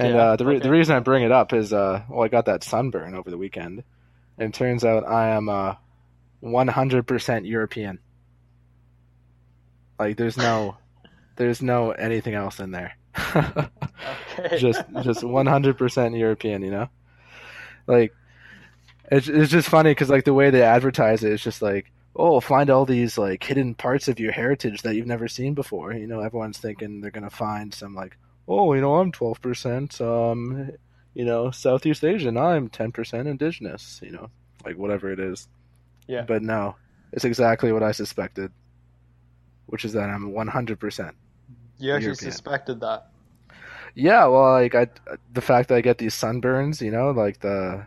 And 0.00 0.16
Yeah, 0.16 0.18
uh, 0.18 0.36
the 0.36 0.46
re- 0.46 0.58
okay. 0.58 0.60
the 0.60 0.70
reason 0.70 0.96
I 0.96 1.00
bring 1.00 1.22
it 1.24 1.32
up 1.32 1.52
is 1.54 1.72
uh, 1.72 2.04
well, 2.08 2.24
I 2.24 2.28
got 2.28 2.46
that 2.46 2.64
sunburn 2.64 3.14
over 3.14 3.30
the 3.30 3.38
weekend, 3.38 3.84
and 4.38 4.48
it 4.50 4.54
turns 4.54 4.84
out 4.84 5.06
I 5.06 5.30
am 5.30 5.48
uh, 5.48 5.76
100% 6.42 7.48
European. 7.48 8.00
Like 9.98 10.16
there's 10.16 10.38
no 10.38 10.78
there's 11.36 11.62
no 11.62 11.92
anything 11.92 12.34
else 12.34 12.60
in 12.60 12.72
there. 12.72 12.96
Just 14.54 14.84
just 15.00 15.22
100% 15.22 16.18
European, 16.18 16.62
you 16.62 16.70
know? 16.70 16.88
Like 17.86 18.14
it's 19.10 19.28
it's 19.28 19.50
just 19.52 19.68
funny 19.68 19.94
cuz 19.94 20.10
like 20.10 20.24
the 20.24 20.34
way 20.34 20.50
they 20.50 20.62
advertise 20.62 21.24
it 21.24 21.32
is 21.32 21.42
just 21.42 21.62
like, 21.62 21.92
"Oh, 22.16 22.40
find 22.40 22.70
all 22.70 22.86
these 22.86 23.18
like 23.18 23.44
hidden 23.44 23.74
parts 23.74 24.08
of 24.08 24.20
your 24.20 24.32
heritage 24.32 24.82
that 24.82 24.96
you've 24.96 25.06
never 25.06 25.28
seen 25.28 25.54
before." 25.54 25.92
You 25.94 26.06
know, 26.08 26.20
everyone's 26.20 26.58
thinking 26.58 27.00
they're 27.00 27.10
going 27.12 27.24
to 27.24 27.30
find 27.30 27.74
some 27.74 27.94
like, 27.94 28.18
"Oh, 28.50 28.74
you 28.74 28.80
know, 28.80 28.96
I'm 28.96 29.12
12% 29.12 30.00
um, 30.00 30.70
you 31.14 31.24
know, 31.24 31.50
Southeast 31.50 32.04
Asian. 32.04 32.36
I'm 32.36 32.68
10% 32.68 33.26
indigenous," 33.26 34.00
you 34.02 34.10
know, 34.10 34.28
like 34.64 34.76
whatever 34.76 35.10
it 35.12 35.20
is. 35.20 35.48
Yeah. 36.06 36.22
But 36.22 36.42
no, 36.42 36.74
it's 37.12 37.24
exactly 37.24 37.72
what 37.72 37.82
I 37.82 37.92
suspected, 37.92 38.50
which 39.66 39.84
is 39.84 39.92
that 39.92 40.08
I'm 40.10 40.32
100%. 40.32 41.12
you 41.78 41.92
actually 41.94 42.04
European. 42.06 42.16
suspected 42.32 42.80
that. 42.80 43.06
Yeah, 43.94 44.26
well, 44.26 44.52
like 44.52 44.74
I, 44.74 44.88
the 45.32 45.40
fact 45.40 45.68
that 45.68 45.76
I 45.76 45.80
get 45.80 45.98
these 45.98 46.14
sunburns, 46.14 46.80
you 46.80 46.90
know, 46.92 47.10
like 47.10 47.40
the, 47.40 47.86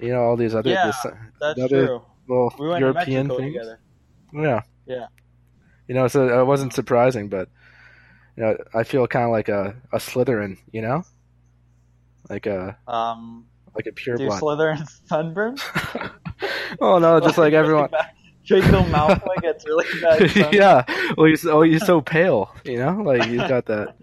you 0.00 0.08
know, 0.10 0.22
all 0.22 0.36
these 0.36 0.54
other, 0.54 0.70
Yeah, 0.70 0.86
this, 0.86 1.06
That's 1.40 1.58
Another- 1.58 1.86
true. 1.86 2.02
little 2.28 2.54
We 2.58 2.68
went 2.68 2.80
European 2.80 3.28
things. 3.28 3.52
together. 3.54 3.78
Yeah. 4.32 4.62
Yeah. 4.86 5.06
You 5.88 5.94
know, 5.94 6.08
so 6.08 6.40
it 6.40 6.44
wasn't 6.46 6.72
surprising, 6.72 7.28
but 7.28 7.48
you 8.36 8.42
know, 8.42 8.56
I 8.74 8.82
feel 8.84 9.06
kind 9.06 9.24
of 9.24 9.30
like 9.30 9.48
a 9.48 9.74
a 9.92 9.98
Slytherin, 9.98 10.58
you 10.72 10.82
know, 10.82 11.04
like 12.28 12.46
a 12.46 12.76
Um, 12.86 13.46
like 13.74 13.86
a 13.86 13.92
pure 13.92 14.16
do 14.16 14.26
blood. 14.26 14.38
slither 14.38 14.70
in 14.70 14.86
sunburn? 15.06 15.56
oh 16.80 16.98
no, 16.98 17.20
just 17.20 17.38
like 17.38 17.52
everyone. 17.52 17.90
Draco 18.44 18.82
Malfoy 18.84 19.40
gets 19.42 19.64
really 19.66 19.86
bad. 20.00 20.54
yeah. 20.54 20.84
Well, 21.16 21.26
he's 21.26 21.44
oh 21.46 21.62
he's 21.62 21.84
so 21.84 22.00
pale, 22.00 22.54
you 22.64 22.78
know, 22.78 23.02
like 23.02 23.24
he's 23.24 23.40
got 23.40 23.66
that 23.66 23.96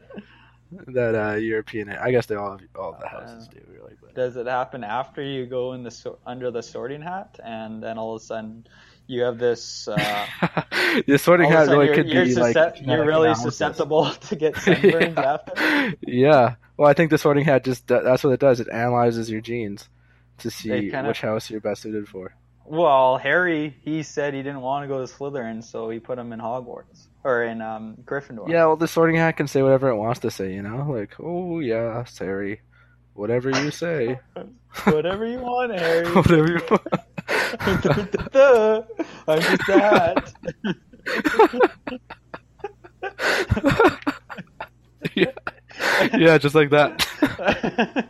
that 0.87 1.15
uh 1.15 1.35
European. 1.35 1.89
I 1.89 2.11
guess 2.11 2.25
they 2.25 2.35
all 2.35 2.59
all 2.75 2.97
the 2.99 3.07
houses 3.07 3.47
do 3.47 3.59
really, 3.71 3.93
but 4.01 4.15
Does 4.15 4.35
it 4.35 4.47
happen 4.47 4.83
after 4.83 5.21
you 5.21 5.45
go 5.45 5.73
in 5.73 5.83
the 5.83 5.91
so- 5.91 6.19
under 6.25 6.51
the 6.51 6.61
sorting 6.63 7.01
hat, 7.01 7.39
and 7.43 7.81
then 7.81 7.97
all 7.97 8.15
of 8.15 8.21
a 8.21 8.25
sudden 8.25 8.65
you 9.07 9.21
have 9.23 9.37
this? 9.37 9.87
Uh, 9.87 10.25
the 11.07 11.17
sorting 11.17 11.47
all 11.47 11.51
of 11.53 11.57
a 11.57 11.59
hat 11.59 11.71
really 11.71 11.85
you're, 11.87 11.95
could 11.95 12.09
you're, 12.09 12.25
be 12.25 12.35
like 12.35 12.55
you're 12.81 13.05
really 13.05 13.29
analysis. 13.29 13.43
susceptible 13.43 14.11
to 14.29 14.35
get 14.35 14.53
sunburns 14.55 15.15
Yeah. 15.15 15.33
after. 15.33 15.97
Yeah. 16.01 16.55
Well, 16.77 16.89
I 16.89 16.93
think 16.93 17.09
the 17.11 17.17
sorting 17.17 17.45
hat 17.45 17.63
just 17.63 17.87
that's 17.87 18.23
what 18.23 18.31
it 18.33 18.39
does. 18.39 18.59
It 18.59 18.67
analyzes 18.69 19.29
your 19.29 19.41
genes 19.41 19.87
to 20.39 20.49
see 20.49 20.69
kinda- 20.89 21.07
which 21.07 21.21
house 21.21 21.49
you're 21.49 21.61
best 21.61 21.81
suited 21.83 22.07
for. 22.07 22.33
Well, 22.65 23.17
Harry, 23.17 23.75
he 23.81 24.03
said 24.03 24.33
he 24.33 24.41
didn't 24.41 24.61
want 24.61 24.85
to 24.85 24.87
go 24.87 25.05
to 25.05 25.13
Slytherin, 25.13 25.61
so 25.65 25.89
he 25.89 25.99
put 25.99 26.17
him 26.17 26.31
in 26.31 26.39
Hogwarts 26.39 27.07
or 27.25 27.43
in 27.43 27.61
um, 27.61 27.97
Gryffindor. 28.05 28.47
Yeah, 28.47 28.67
well, 28.67 28.77
the 28.77 28.87
sorting 28.87 29.17
hat 29.17 29.35
can 29.35 29.47
say 29.47 29.61
whatever 29.61 29.89
it 29.89 29.97
wants 29.97 30.21
to 30.21 30.31
say, 30.31 30.53
you 30.53 30.61
know? 30.61 30.85
Like, 30.89 31.13
oh, 31.19 31.59
yeah, 31.59 32.05
Harry, 32.19 32.61
whatever 33.15 33.49
you 33.49 33.69
say. 33.69 34.17
Whatever 34.85 35.25
you 35.27 35.39
want, 35.39 35.77
Harry. 35.77 36.07
whatever 36.09 36.47
you 36.47 36.61
want. 36.71 36.87
I'm 39.27 39.41
just 39.41 39.69
a 39.69 39.79
hat. 39.79 40.33
yeah. 45.15 45.31
yeah, 46.17 46.37
just 46.37 46.55
like 46.55 46.69
that. 46.71 48.07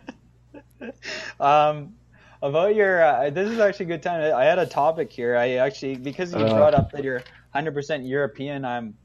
um, 1.40 1.94
about 2.42 2.76
your, 2.76 3.04
uh, 3.04 3.30
this 3.30 3.50
is 3.50 3.60
actually 3.60 3.86
a 3.86 3.90
good 3.90 4.04
time. 4.04 4.34
I 4.36 4.44
had 4.44 4.60
a 4.60 4.66
topic 4.66 5.12
here. 5.12 5.36
I 5.38 5.54
actually, 5.54 5.96
because 5.96 6.34
you 6.34 6.40
Uh. 6.40 6.54
brought 6.56 6.74
up 6.74 6.92
that 6.92 7.04
you're 7.04 7.24
100% 7.56 8.08
European, 8.08 8.66
I'm, 8.66 8.96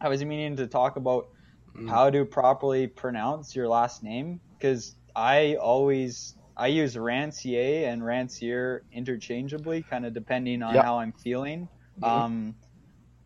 I 0.00 0.08
was 0.08 0.24
meaning 0.24 0.56
to 0.56 0.66
talk 0.66 0.96
about 0.96 1.28
Mm. 1.74 1.88
how 1.88 2.10
to 2.10 2.26
properly 2.26 2.86
pronounce 2.86 3.56
your 3.56 3.66
last 3.66 4.02
name 4.02 4.40
because 4.58 4.94
I 5.16 5.54
always 5.54 6.34
I 6.56 6.68
use 6.68 6.96
Rancier 6.96 7.86
and 7.88 8.04
Rancier 8.04 8.82
interchangeably, 8.92 9.82
kind 9.82 10.04
of 10.06 10.14
depending 10.14 10.62
on 10.62 10.74
Yeah. 10.74 10.82
how 10.82 10.98
I'm 10.98 11.12
feeling. 11.12 11.68
Mhm. 12.00 12.06
Um, 12.06 12.54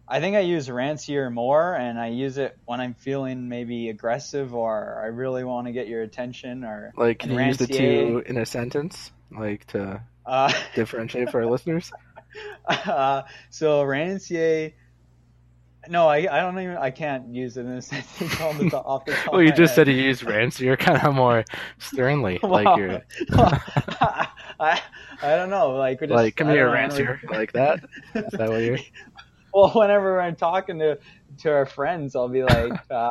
I 0.09 0.21
think 0.21 0.37
I 0.37 0.41
use 0.41 0.71
Rancier 0.71 1.31
more, 1.31 1.75
and 1.75 1.99
I 1.99 2.09
use 2.09 2.39
it 2.39 2.57
when 2.65 2.81
I'm 2.81 2.95
feeling 2.95 3.49
maybe 3.49 3.89
aggressive 3.89 4.55
or 4.55 5.03
I 5.03 5.07
really 5.09 5.43
want 5.43 5.67
to 5.67 5.73
get 5.73 5.89
your 5.89 6.03
attention. 6.03 6.63
Or 6.65 6.93
Like, 6.97 7.19
can 7.19 7.33
you 7.33 7.41
use 7.41 7.57
the 7.59 7.67
two 7.67 8.23
in 8.25 8.37
a 8.37 8.47
sentence? 8.47 9.11
Like, 9.37 9.67
to 9.69 10.03
uh, 10.25 10.53
differentiate 10.75 11.31
for 11.31 11.41
our 11.43 11.51
listeners? 11.51 11.91
uh, 12.69 13.23
so 13.51 13.83
Rancier. 13.83 14.73
No, 15.89 16.09
I, 16.09 16.17
I 16.31 16.41
don't 16.41 16.59
even 16.59 16.77
I 16.77 16.91
can't 16.91 17.35
use 17.35 17.57
it 17.57 17.63
in 17.63 17.73
a 17.73 17.83
sentence 17.83 18.41
off 18.41 18.59
the 18.59 18.71
top. 18.71 18.87
Off 18.87 19.05
the 19.05 19.13
top 19.13 19.33
Well, 19.33 19.43
you 19.43 19.51
just 19.53 19.75
head. 19.77 19.87
said 19.87 19.89
you 19.89 19.95
use. 19.95 20.61
You're 20.61 20.77
kind 20.77 21.01
of 21.03 21.15
more 21.15 21.45
sternly. 21.79 22.39
Wow. 22.43 22.51
Like, 22.67 22.79
you're. 22.79 23.03
I, 24.59 24.81
I 25.23 25.37
don't 25.37 25.51
know. 25.51 25.73
Like, 25.77 26.01
just, 26.01 26.11
like, 26.11 26.37
come 26.37 26.49
here, 26.49 26.71
Rancier. 26.71 27.21
Like 27.29 27.53
that? 27.53 27.81
Is 28.15 28.25
that 28.33 28.49
what 28.49 28.63
you're. 28.63 28.79
Well, 29.55 29.71
whenever 29.71 30.21
I'm 30.21 30.37
talking 30.37 30.79
to 30.81 30.99
to 31.39 31.51
our 31.51 31.65
friends, 31.65 32.15
I'll 32.15 32.29
be 32.29 32.43
like, 32.43 32.79
uh, 32.91 33.11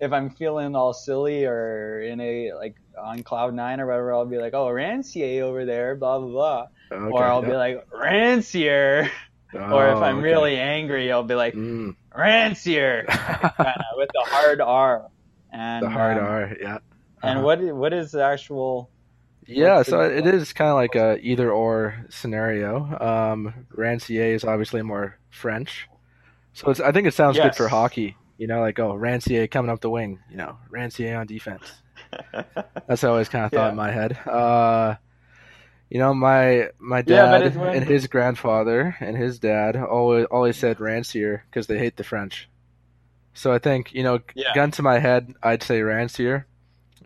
if 0.00 0.12
I'm 0.12 0.28
feeling 0.28 0.76
all 0.76 0.92
silly 0.92 1.46
or 1.46 2.02
in 2.02 2.20
a 2.20 2.52
like 2.52 2.74
on 3.00 3.22
cloud 3.22 3.54
nine 3.54 3.80
or 3.80 3.86
whatever, 3.86 4.12
I'll 4.12 4.26
be 4.26 4.36
like, 4.36 4.52
oh, 4.52 4.68
Rancier 4.68 5.42
over 5.44 5.64
there, 5.64 5.94
blah 5.96 6.18
blah 6.18 6.28
blah, 6.28 6.66
Okay, 6.92 7.10
or 7.10 7.24
I'll 7.24 7.42
yeah. 7.42 7.48
be 7.48 7.56
like 7.56 7.86
Rancier, 7.90 9.10
Oh, 9.54 9.76
or 9.78 9.88
if 9.88 9.96
I'm 9.96 10.16
okay. 10.18 10.24
really 10.24 10.58
angry, 10.58 11.10
I'll 11.10 11.22
be 11.22 11.34
like 11.34 11.54
Mm. 11.54 11.96
Rancier, 12.18 13.04
of 13.08 13.52
with 13.96 14.10
the 14.12 14.24
hard 14.26 14.60
R. 14.60 15.06
And 15.52 15.84
The 15.84 15.90
hard 15.90 16.18
um, 16.18 16.24
R, 16.24 16.56
yeah. 16.60 16.78
And 17.22 17.38
Uh-huh. 17.38 17.44
what 17.46 17.60
what 17.74 17.92
is 17.92 18.12
the 18.12 18.22
actual? 18.24 18.90
Yeah, 19.46 19.82
so 19.82 20.00
it 20.02 20.26
is 20.26 20.52
kind 20.52 20.68
of 20.70 20.76
like 20.76 20.94
a 20.94 21.18
either 21.20 21.50
or 21.50 22.04
scenario. 22.10 22.76
Um, 23.00 23.66
Rancier 23.74 24.34
is 24.34 24.44
obviously 24.44 24.82
more 24.82 25.18
French, 25.30 25.88
so 26.52 26.70
it's, 26.70 26.80
I 26.80 26.92
think 26.92 27.06
it 27.06 27.14
sounds 27.14 27.38
good 27.38 27.54
for 27.54 27.66
hockey. 27.68 28.14
You 28.36 28.46
know, 28.46 28.60
like 28.60 28.78
oh, 28.78 28.92
Rancier 28.94 29.48
coming 29.50 29.70
up 29.70 29.80
the 29.80 29.88
wing. 29.90 30.20
You 30.30 30.36
know, 30.36 30.58
Rancier 30.70 31.18
on 31.18 31.26
defense. 31.26 31.64
That's 32.32 33.02
what 33.02 33.04
I 33.04 33.08
always 33.08 33.28
kind 33.30 33.44
of 33.46 33.52
thought 33.52 33.64
Yeah. 33.66 33.70
in 33.70 33.76
my 33.76 33.90
head. 33.90 34.18
Uh, 34.26 34.96
you 35.90 35.98
know, 35.98 36.12
my 36.14 36.70
my 36.78 37.02
dad 37.02 37.56
when- 37.56 37.76
and 37.76 37.84
his 37.84 38.06
grandfather 38.06 38.96
and 39.00 39.16
his 39.16 39.38
dad 39.38 39.76
always 39.76 40.26
always 40.30 40.56
said 40.56 40.78
Rancier 40.80 41.42
because 41.50 41.66
they 41.66 41.78
hate 41.78 41.96
the 41.96 42.04
French. 42.04 42.48
So 43.34 43.52
I 43.52 43.58
think 43.58 43.94
you 43.94 44.02
know, 44.02 44.20
Yeah. 44.34 44.54
gun 44.54 44.70
to 44.72 44.82
my 44.82 44.98
head, 44.98 45.32
I'd 45.42 45.62
say 45.62 45.80
Rancier, 45.80 46.46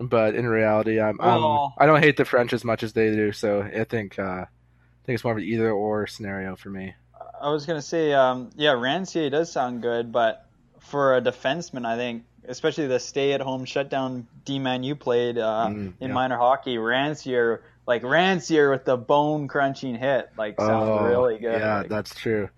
but 0.00 0.34
in 0.34 0.46
reality, 0.46 1.00
I'm, 1.00 1.18
Well- 1.18 1.74
I'm 1.78 1.82
I 1.82 1.86
don't 1.86 2.02
hate 2.02 2.16
the 2.16 2.24
French 2.24 2.52
as 2.52 2.64
much 2.64 2.82
as 2.82 2.92
they 2.92 3.10
do. 3.10 3.32
So 3.32 3.62
I 3.62 3.84
think 3.84 4.18
uh, 4.18 4.22
I 4.46 5.04
think 5.04 5.14
it's 5.16 5.24
more 5.24 5.32
of 5.34 5.38
an 5.38 5.44
either 5.44 5.70
or 5.70 6.06
scenario 6.06 6.56
for 6.56 6.70
me. 6.70 6.94
I 7.40 7.50
was 7.50 7.66
gonna 7.66 7.82
say, 7.82 8.12
um, 8.12 8.50
yeah, 8.56 8.72
Rancier 8.72 9.28
does 9.30 9.50
sound 9.50 9.82
good, 9.82 10.12
but 10.12 10.46
for 10.78 11.16
a 11.16 11.20
defenseman, 11.20 11.84
I 11.84 11.96
think, 11.96 12.24
especially 12.46 12.86
the 12.86 12.98
stay-at-home 13.00 13.64
shutdown 13.64 14.26
D-man 14.44 14.82
you 14.84 14.94
played 14.96 15.38
uh, 15.38 15.66
Mm, 15.68 15.92
in 16.00 16.08
yeah. 16.08 16.12
minor 16.14 16.36
hockey, 16.36 16.76
Rancier, 16.78 17.60
like 17.86 18.02
Rancier 18.02 18.70
with 18.70 18.84
the 18.84 18.96
bone-crunching 18.96 19.96
hit, 19.96 20.30
like 20.38 20.58
sounds 20.60 20.88
oh, 20.88 21.04
really 21.04 21.38
good. 21.38 21.60
Yeah, 21.60 21.78
Like, 21.78 21.88
that's 21.88 22.14
true. 22.14 22.48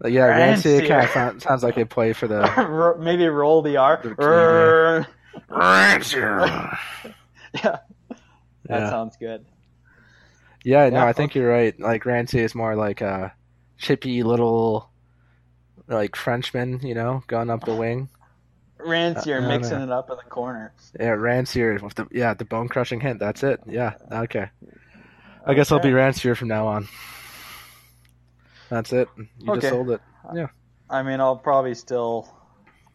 Like, 0.00 0.12
yeah, 0.12 0.26
Rancier 0.26 0.78
Rancier. 0.80 0.88
kind 0.88 1.04
of 1.04 1.10
sound, 1.10 1.42
sounds 1.42 1.62
like 1.62 1.74
they 1.74 1.84
play 1.84 2.12
for 2.12 2.28
the 2.28 2.96
maybe 3.00 3.26
roll 3.26 3.62
the 3.62 3.76
R. 3.78 4.00
The. 4.02 5.06
Rancier. 5.48 6.40
yeah, 7.54 7.62
that 7.62 7.80
Yeah. 8.68 8.90
sounds 8.90 9.16
good. 9.16 9.44
Yeah, 10.64 10.88
no, 10.90 11.06
I 11.06 11.12
think 11.12 11.34
you're 11.34 11.48
right. 11.48 11.78
Like 11.80 12.04
Rancier 12.04 12.44
is 12.44 12.54
more 12.54 12.76
like 12.76 13.00
a 13.00 13.32
chippy 13.78 14.22
little 14.22 14.90
like 15.86 16.14
Frenchman, 16.16 16.80
you 16.86 16.94
know, 16.94 17.22
going 17.26 17.48
up 17.50 17.64
the 17.64 17.74
wing. 17.74 18.08
Rancier 18.78 19.38
Uh, 19.38 19.48
mixing 19.48 19.80
it 19.80 19.90
up 19.90 20.10
in 20.10 20.16
the 20.16 20.22
corner. 20.30 20.72
Yeah, 20.98 21.10
Rancier 21.16 21.78
with 21.82 21.94
the 21.94 22.06
yeah 22.12 22.34
the 22.34 22.44
bone 22.44 22.68
crushing 22.68 23.00
hint. 23.00 23.18
That's 23.20 23.42
it. 23.42 23.60
Yeah, 23.66 23.94
okay. 24.10 24.50
I 25.46 25.54
guess 25.54 25.72
I'll 25.72 25.80
be 25.80 25.92
Rancier 25.92 26.34
from 26.36 26.48
now 26.48 26.66
on. 26.66 26.88
That's 28.68 28.92
it. 28.92 29.08
You 29.38 29.52
Okay. 29.52 29.60
just 29.60 29.72
sold 29.72 29.90
it. 29.90 30.00
Yeah. 30.34 30.48
I 30.90 31.02
mean, 31.02 31.20
I'll 31.20 31.36
probably 31.38 31.74
still 31.74 32.28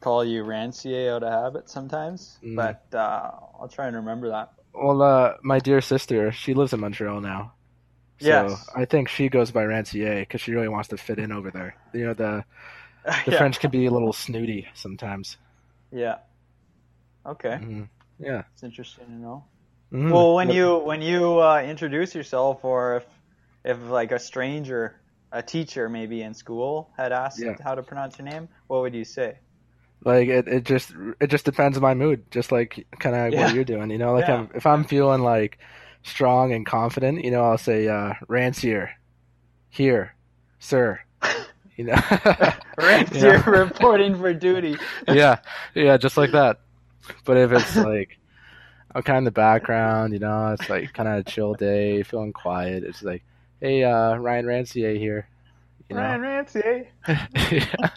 call 0.02 0.24
you 0.24 0.44
Rancier 0.44 1.14
out 1.16 1.24
of 1.24 1.32
habit 1.32 1.70
sometimes, 1.70 2.38
Mm. 2.44 2.56
but 2.56 2.96
uh, 2.98 3.32
I'll 3.60 3.70
try 3.70 3.88
and 3.88 3.96
remember 3.96 4.30
that. 4.30 4.52
Well, 4.74 5.02
uh, 5.02 5.34
my 5.44 5.60
dear 5.60 5.82
sister, 5.82 6.32
she 6.32 6.54
lives 6.54 6.74
in 6.74 6.80
Montreal 6.80 7.22
now. 7.22 7.54
So 8.20 8.28
Yes. 8.28 8.70
I 8.76 8.86
think 8.86 9.10
she 9.10 9.30
goes 9.30 9.52
by 9.52 9.64
Rancier 9.66 10.20
because 10.22 10.42
she 10.42 10.54
really 10.54 10.68
wants 10.70 10.90
to 10.90 10.98
fit 10.98 11.20
in 11.20 11.32
over 11.32 11.52
there. 11.52 11.76
You 11.94 12.06
know, 12.08 12.14
the 12.14 12.46
the 13.26 13.32
yeah. 13.32 13.38
French 13.38 13.60
can 13.60 13.72
be 13.72 13.86
a 13.86 13.92
little 13.92 14.14
snooty 14.14 14.68
sometimes. 14.76 15.38
Yeah. 15.94 16.18
Okay, 17.26 17.58
Mhm. 17.62 17.88
Yeah. 18.20 18.44
it's 18.54 18.64
interesting 18.64 19.06
to 19.06 19.12
know. 19.14 19.46
Mhm. 19.92 20.12
Well, 20.12 20.36
when 20.36 20.48
But- 20.48 20.56
you 20.56 20.78
when 20.80 21.02
you 21.02 21.40
uh, 21.40 21.62
introduce 21.62 22.16
yourself, 22.16 22.66
or 22.66 22.98
if 22.98 23.06
if 23.64 23.78
like 23.90 24.12
a 24.12 24.20
stranger, 24.20 25.00
a 25.32 25.42
teacher 25.42 25.88
maybe 25.88 26.22
in 26.22 26.34
school 26.34 26.90
had 26.98 27.12
asked 27.14 27.40
Yeah. 27.42 27.56
how 27.64 27.76
to 27.76 27.84
pronounce 27.84 28.18
your 28.18 28.26
name, 28.28 28.50
what 28.68 28.82
would 28.82 28.94
you 28.94 29.06
say? 29.06 29.38
Like 30.04 30.28
it, 30.28 30.48
it 30.48 30.64
just 30.66 30.94
it 31.22 31.28
just 31.28 31.46
depends 31.46 31.78
on 31.78 31.82
my 31.84 31.94
mood, 31.94 32.30
just 32.32 32.52
like 32.52 32.86
kind 33.00 33.16
of 33.16 33.32
Yeah. 33.34 33.46
what 33.46 33.56
you're 33.56 33.64
doing. 33.64 33.90
You 33.90 33.98
know, 34.00 34.14
like 34.14 34.28
Yeah. 34.28 34.36
I'm, 34.40 34.50
if 34.54 34.66
I'm 34.66 34.84
feeling 34.84 35.22
like 35.22 35.60
strong 36.04 36.52
and 36.52 36.66
confident, 36.66 37.24
you 37.24 37.32
know, 37.32 37.44
I'll 37.46 37.58
say 37.58 37.88
uh, 37.88 38.14
Rancier, 38.28 38.90
here, 39.70 40.14
sir. 40.60 41.00
You 41.76 41.86
know, 41.86 41.96
Rancier 42.78 43.44
Yeah. 43.46 43.50
reporting 43.50 44.16
for 44.18 44.34
duty. 44.34 44.78
yeah, 45.08 45.40
yeah, 45.74 45.98
just 45.98 46.18
like 46.18 46.32
that. 46.32 46.60
But 47.26 47.38
if 47.38 47.52
it's 47.52 47.80
like 47.80 48.20
I'm 48.94 49.02
kind 49.04 49.18
of 49.18 49.22
in 49.22 49.24
the 49.26 49.32
background, 49.32 50.14
you 50.14 50.20
know, 50.20 50.50
it's 50.54 50.70
like 50.70 50.94
kind 50.94 51.10
of 51.10 51.20
a 51.20 51.24
chill 51.24 51.54
day, 51.56 52.04
feeling 52.04 52.34
quiet. 52.34 52.84
It's 52.84 53.02
like, 53.04 53.24
hey, 53.60 53.84
uh, 53.84 54.16
Ryan 54.18 54.46
Rancier 54.46 54.96
here. 54.96 55.28
You 55.90 55.96
Ryan 55.96 56.22
know, 56.22 56.22
Rancier. 56.22 56.88
yeah. 57.08 57.90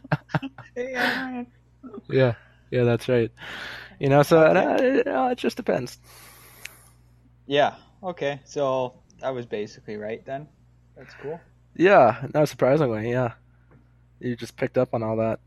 Hey, 0.75 0.97
I'm 0.97 1.12
Ryan. 1.14 1.47
Yeah, 2.09 2.35
yeah, 2.71 2.85
that's 2.85 3.09
right. 3.09 3.30
You 3.99 4.09
know, 4.09 4.23
so 4.23 4.38
uh, 4.40 4.76
it, 4.80 5.06
uh, 5.06 5.28
it 5.33 5.38
just 5.38 5.56
depends. 5.56 5.99
Yeah. 7.47 7.75
Okay. 8.02 8.40
So 8.45 8.95
that 9.21 9.30
was 9.30 9.47
basically 9.47 9.97
right 9.97 10.25
then. 10.25 10.49
That's 10.97 11.14
cool. 11.14 11.40
Yeah, 11.75 12.26
no, 12.35 12.45
surprisingly, 12.45 13.11
yeah. 13.11 13.33
You 14.20 14.37
just 14.37 14.56
picked 14.56 14.78
up 14.78 14.94
on 14.94 15.02
all 15.02 15.16
that. 15.16 15.40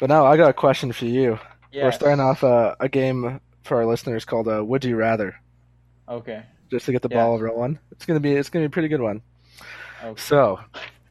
But 0.00 0.08
now 0.08 0.26
I 0.26 0.36
got 0.36 0.50
a 0.50 0.54
question 0.54 0.92
for 0.92 1.06
you. 1.06 1.38
Yeah. 1.72 1.84
We're 1.84 1.92
starting 1.92 2.20
off 2.20 2.42
a, 2.42 2.76
a 2.80 2.88
game 2.88 3.40
for 3.64 3.78
our 3.78 3.86
listeners 3.86 4.24
called 4.24 4.48
uh, 4.48 4.64
"Would 4.64 4.84
You 4.84 4.96
Rather," 4.96 5.36
Okay. 6.08 6.42
just 6.70 6.86
to 6.86 6.92
get 6.92 7.02
the 7.02 7.08
Yeah. 7.10 7.24
ball 7.24 7.40
rolling. 7.40 7.78
It's 7.90 8.06
gonna 8.06 8.20
be 8.20 8.32
it's 8.32 8.48
gonna 8.48 8.62
be 8.64 8.66
a 8.66 8.70
pretty 8.70 8.88
good 8.88 9.00
one. 9.00 9.22
Okay. 10.02 10.20
So, 10.20 10.60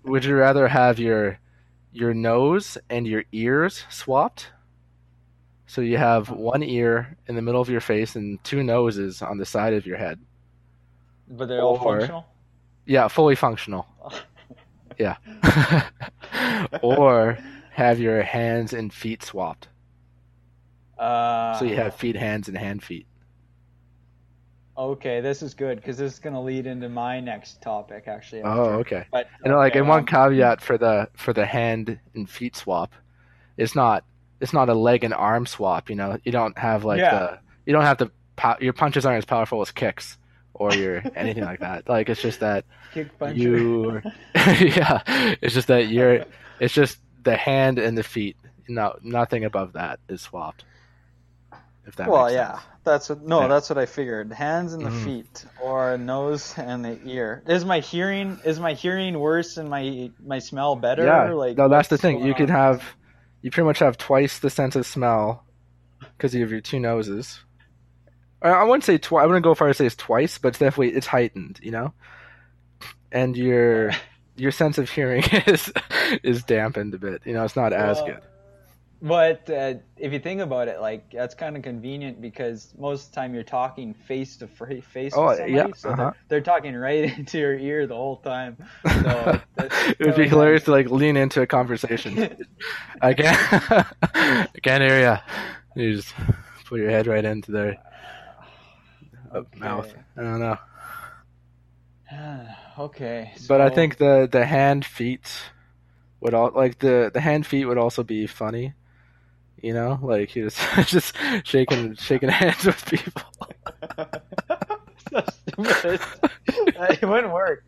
would 0.03 0.23
you 0.25 0.35
rather 0.35 0.67
have 0.67 0.99
your 0.99 1.39
your 1.91 2.13
nose 2.13 2.77
and 2.89 3.05
your 3.07 3.23
ears 3.31 3.83
swapped? 3.89 4.47
So 5.69 5.81
you 5.81 5.97
have 5.97 6.29
one 6.29 6.63
ear 6.63 7.17
in 7.27 7.35
the 7.35 7.41
middle 7.41 7.59
of 7.59 7.69
your 7.69 7.81
face 7.81 8.15
and 8.15 8.41
two 8.43 8.63
noses 8.63 9.21
on 9.21 9.37
the 9.37 9.45
side 9.45 9.73
of 9.73 9.85
your 9.85 9.97
head. 9.97 10.17
But 11.27 11.47
they're 11.49 11.61
all 11.61 11.77
functional. 11.77 12.25
Yeah, 12.85 13.09
fully 13.09 13.35
functional. 13.35 13.85
Yeah. 14.97 15.17
or 16.81 17.37
have 17.71 17.99
your 17.99 18.23
hands 18.23 18.73
and 18.73 18.91
feet 18.93 19.23
swapped. 19.23 19.67
Uh, 20.97 21.53
So 21.59 21.65
you 21.65 21.75
have 21.75 21.95
feet, 21.95 22.15
hands, 22.15 22.47
and 22.47 22.57
hand 22.57 22.83
feet. 22.83 23.05
Okay, 24.77 25.21
this 25.21 25.41
is 25.41 25.53
good 25.55 25.77
because 25.77 25.97
this 25.97 26.13
is 26.13 26.19
gonna 26.19 26.41
lead 26.41 26.67
into 26.67 26.87
my 26.87 27.19
next 27.19 27.61
topic 27.61 28.03
actually. 28.07 28.41
Oh, 28.43 28.79
okay. 28.81 29.05
But 29.11 29.27
And 29.43 29.55
like, 29.55 29.71
okay, 29.71 29.79
and 29.79 29.87
one 29.87 29.99
um, 29.99 30.05
caveat 30.05 30.61
for 30.61 30.77
the 30.77 31.09
for 31.15 31.33
the 31.33 31.45
hand 31.45 31.99
and 32.13 32.29
feet 32.29 32.55
swap, 32.55 32.93
it's 33.57 33.75
not 33.75 34.03
it's 34.39 34.53
not 34.53 34.69
a 34.69 34.73
leg 34.75 35.03
and 35.03 35.13
arm 35.13 35.47
swap. 35.47 35.89
You 35.89 35.95
know, 35.95 36.17
you 36.23 36.31
don't 36.31 36.57
have 36.59 36.83
like 36.83 36.99
Yeah. 36.99 37.17
the 37.17 37.39
you 37.65 37.73
don't 37.73 37.83
have 37.83 37.97
the 37.97 38.11
your 38.59 38.73
punches 38.73 39.03
aren't 39.05 39.17
as 39.17 39.25
powerful 39.25 39.61
as 39.61 39.71
kicks 39.71 40.17
or 40.59 40.73
your 40.73 41.03
anything 41.15 41.43
like 41.43 41.59
that. 41.61 41.87
Like 41.87 42.09
it's 42.09 42.21
just 42.21 42.39
that 42.41 42.65
you 43.33 44.01
yeah, 44.35 45.01
it's 45.41 45.53
just 45.53 45.67
that 45.67 45.87
you're 45.87 46.25
it's 46.59 46.73
just 46.73 46.99
the 47.23 47.35
hand 47.35 47.79
and 47.79 47.97
the 47.97 48.03
feet. 48.03 48.37
No, 48.67 48.95
nothing 49.01 49.45
above 49.45 49.73
that 49.73 49.99
is 50.09 50.21
swapped. 50.21 50.65
If 51.85 51.95
that 51.95 52.09
well, 52.09 52.25
makes 52.25 52.35
yeah, 52.35 52.51
sense. 52.53 52.63
that's 52.83 53.09
what, 53.09 53.21
no, 53.21 53.41
Yeah. 53.41 53.47
that's 53.47 53.69
what 53.69 53.77
I 53.77 53.85
figured. 53.85 54.33
Hands 54.33 54.73
and 54.73 54.85
the 54.85 54.89
Mhm. 54.89 55.03
feet, 55.05 55.45
or 55.61 55.97
nose 55.97 56.53
and 56.57 56.83
the 56.83 56.99
ear. 57.05 57.43
Is 57.47 57.63
my 57.63 57.79
hearing 57.79 58.39
is 58.43 58.59
my 58.59 58.73
hearing 58.73 59.17
worse 59.17 59.55
and 59.55 59.69
my 59.69 60.11
my 60.21 60.39
smell 60.39 60.75
better? 60.75 61.05
Yeah, 61.05 61.31
like 61.31 61.55
no, 61.57 61.69
that's 61.69 61.87
the 61.87 61.97
thing. 61.97 62.25
You 62.25 62.33
could 62.35 62.49
have, 62.49 62.83
you 63.41 63.51
pretty 63.51 63.65
much 63.67 63.79
have 63.79 63.97
twice 63.97 64.39
the 64.39 64.49
sense 64.49 64.75
of 64.75 64.85
smell 64.85 65.45
because 66.17 66.35
you 66.35 66.41
have 66.41 66.51
your 66.51 66.59
two 66.61 66.79
noses. 66.79 67.39
I 68.41 68.63
wouldn't 68.63 68.83
say 68.83 68.97
twice. 68.97 69.23
I 69.23 69.25
wouldn't 69.25 69.43
go 69.43 69.55
far 69.55 69.69
as 69.69 69.77
say 69.77 69.85
it's 69.85 69.95
twice, 69.95 70.37
but 70.37 70.49
it's 70.49 70.59
definitely 70.59 70.93
it's 70.95 71.07
heightened. 71.07 71.59
You 71.61 71.71
know, 71.71 71.93
and 73.11 73.35
your 73.35 73.91
your 74.35 74.51
sense 74.51 74.77
of 74.77 74.89
hearing 74.89 75.23
is 75.47 75.71
is 76.23 76.43
dampened 76.43 76.93
a 76.93 76.97
bit. 76.97 77.21
You 77.25 77.33
know, 77.33 77.43
it's 77.43 77.55
not 77.55 77.73
as 77.73 78.01
good. 78.01 78.21
But 78.99 79.47
uh, 79.49 79.75
if 79.97 80.11
you 80.11 80.17
think 80.17 80.41
about 80.41 80.67
it, 80.67 80.81
like 80.81 81.11
that's 81.11 81.35
kind 81.35 81.55
of 81.55 81.61
convenient 81.61 82.19
because 82.19 82.73
most 82.77 83.05
of 83.05 83.09
the 83.11 83.15
time 83.15 83.33
you're 83.35 83.43
talking 83.43 83.93
face 83.93 84.37
to 84.37 84.47
face 84.47 85.13
Oh, 85.15 85.35
somebody, 85.35 85.53
yeah, 85.53 85.67
so 85.75 85.91
uh-huh. 85.91 85.95
they're, 86.03 86.15
they're 86.29 86.41
talking 86.41 86.75
right 86.75 87.03
into 87.17 87.37
your 87.37 87.55
ear 87.55 87.85
the 87.85 87.95
whole 87.95 88.17
time. 88.17 88.57
So 88.85 89.39
it 89.59 89.99
would 89.99 90.15
be 90.15 90.27
hilarious 90.27 90.63
to 90.63 90.71
like 90.71 90.89
lean 90.89 91.15
into 91.15 91.41
a 91.41 91.47
conversation. 91.47 92.37
I 93.01 93.13
can't, 93.13 93.37
I 94.01 94.47
can't 94.63 94.83
hear 94.83 94.99
ya. 94.99 95.19
You 95.75 95.95
just 95.97 96.15
put 96.65 96.79
your 96.79 96.89
head 96.89 97.05
right 97.05 97.23
into 97.23 97.51
their 99.51 99.63
uh, 99.63 99.75
mouth. 99.75 99.93
I 100.15 100.21
don't 100.21 100.39
know. 100.39 100.57
okay. 102.79 103.33
But 103.47 103.61
I 103.61 103.69
think 103.69 103.97
the 103.97 104.27
the 104.31 104.45
hand 104.45 104.85
feet 104.85 105.27
would 106.21 106.33
all 106.33 106.51
like 106.55 106.79
the 106.79 107.11
the 107.13 107.21
hand 107.21 107.45
feet 107.45 107.65
would 107.65 107.77
also 107.77 108.03
be 108.03 108.27
funny. 108.27 108.73
You 109.61 109.73
know, 109.73 109.99
like 110.01 110.29
he 110.29 110.41
was 110.41 110.55
just 110.85 111.15
shaking 111.43 111.95
shaking 111.95 112.29
hands 112.29 112.65
with 112.65 112.85
people. 112.85 113.23
so 115.09 115.23
stupid. 115.55 116.01
it 116.47 117.07
wouldn't 117.07 117.33
work. 117.33 117.63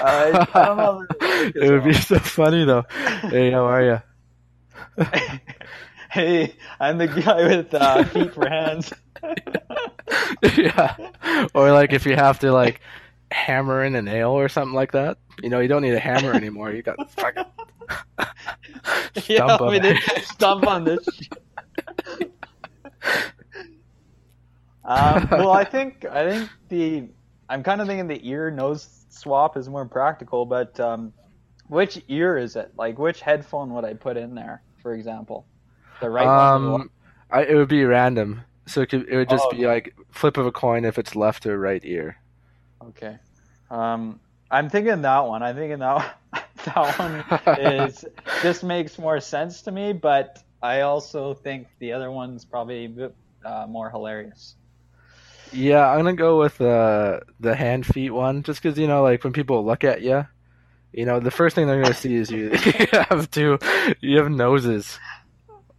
Uh, 0.00 0.46
I 0.54 0.64
don't 0.64 0.76
know. 0.76 1.06
it 1.20 1.70
would 1.70 1.84
be 1.84 1.92
so 1.92 2.18
funny 2.18 2.64
though. 2.64 2.84
Hey, 3.22 3.50
how 3.50 3.64
are 3.66 3.82
you? 3.82 4.02
Hey, 6.10 6.56
I'm 6.80 6.98
the 6.98 7.06
guy 7.08 7.46
with 7.46 7.72
uh, 7.74 8.04
feet 8.04 8.34
for 8.34 8.48
hands. 8.48 8.92
yeah. 10.56 10.96
Or 11.54 11.72
like 11.72 11.92
if 11.92 12.06
you 12.06 12.16
have 12.16 12.40
to 12.40 12.52
like 12.52 12.80
hammer 13.30 13.84
in 13.84 13.94
a 13.94 14.02
nail 14.02 14.30
or 14.30 14.48
something 14.48 14.74
like 14.74 14.92
that. 14.92 15.18
You 15.42 15.48
know, 15.50 15.60
you 15.60 15.68
don't 15.68 15.82
need 15.82 15.94
a 15.94 16.00
hammer 16.00 16.32
anymore. 16.32 16.72
You 16.72 16.82
got 16.82 17.10
fucking 17.16 17.44
yeah, 19.28 19.46
Stump 19.46 19.60
on 19.60 19.70
we 19.70 19.78
did 19.80 19.98
it. 19.98 20.24
stump 20.24 20.66
on 20.66 20.84
this. 20.84 21.06
um, 24.84 25.28
well, 25.30 25.50
I 25.52 25.64
think 25.64 26.04
I 26.04 26.28
think 26.30 26.50
the 26.68 27.08
I'm 27.48 27.62
kind 27.62 27.80
of 27.80 27.86
thinking 27.86 28.06
the 28.06 28.20
ear 28.28 28.50
nose 28.50 29.06
swap 29.10 29.56
is 29.56 29.68
more 29.68 29.86
practical, 29.86 30.46
but 30.46 30.78
um, 30.80 31.12
which 31.68 32.02
ear 32.08 32.36
is 32.38 32.56
it? 32.56 32.72
Like, 32.76 32.98
which 32.98 33.20
headphone 33.20 33.74
would 33.74 33.84
I 33.84 33.94
put 33.94 34.16
in 34.16 34.34
there, 34.34 34.62
for 34.82 34.94
example? 34.94 35.46
The 36.00 36.10
right 36.10 36.32
one. 36.32 36.54
um, 36.54 36.90
I, 37.30 37.44
it 37.44 37.54
would 37.54 37.68
be 37.68 37.84
random. 37.84 38.42
So 38.66 38.82
it, 38.82 38.90
could, 38.90 39.08
it 39.08 39.16
would 39.16 39.28
just 39.28 39.48
Oh, 39.48 39.50
be 39.50 39.66
like 39.66 39.94
flip 40.12 40.36
of 40.36 40.46
a 40.46 40.52
coin 40.52 40.84
if 40.84 40.98
it's 40.98 41.16
left 41.16 41.46
or 41.46 41.58
right 41.58 41.82
ear. 41.84 42.18
Okay. 42.82 43.18
Um, 43.70 44.20
I'm 44.50 44.68
thinking 44.68 45.02
that 45.02 45.20
one. 45.20 45.42
I'm 45.42 45.56
thinking 45.56 45.78
that 45.80 46.18
that 46.64 46.98
one 46.98 47.24
is 47.56 48.04
just 48.40 48.62
makes 48.64 48.98
more 48.98 49.20
sense 49.20 49.62
to 49.62 49.72
me, 49.72 49.92
but 49.92 50.42
I 50.62 50.80
also 50.80 51.34
think 51.34 51.68
the 51.78 51.92
other 51.92 52.10
one's 52.10 52.44
probably 52.44 52.86
bit 52.88 53.14
uh, 53.44 53.66
more 53.68 53.90
hilarious. 53.90 54.56
Yeah, 55.52 55.86
I'm 55.90 55.98
gonna 56.00 56.14
go 56.14 56.38
with 56.38 56.60
uh, 56.60 57.20
the 57.40 57.54
hand 57.56 57.84
feet 57.86 58.10
one, 58.10 58.42
just 58.42 58.62
because 58.62 58.78
you 58.78 58.86
know, 58.86 59.02
like 59.02 59.24
when 59.24 59.32
people 59.32 59.64
look 59.64 59.82
at 59.84 60.02
you, 60.02 60.26
you 60.92 61.06
know, 61.06 61.20
the 61.20 61.30
first 61.32 61.54
thing 61.56 61.66
they're 61.66 61.80
gonna 61.82 61.94
see 61.94 62.14
is 62.14 62.30
you, 62.30 62.50
you 62.64 62.86
have 62.92 63.30
two, 63.30 63.58
you 64.00 64.18
have 64.18 64.30
noses, 64.30 65.00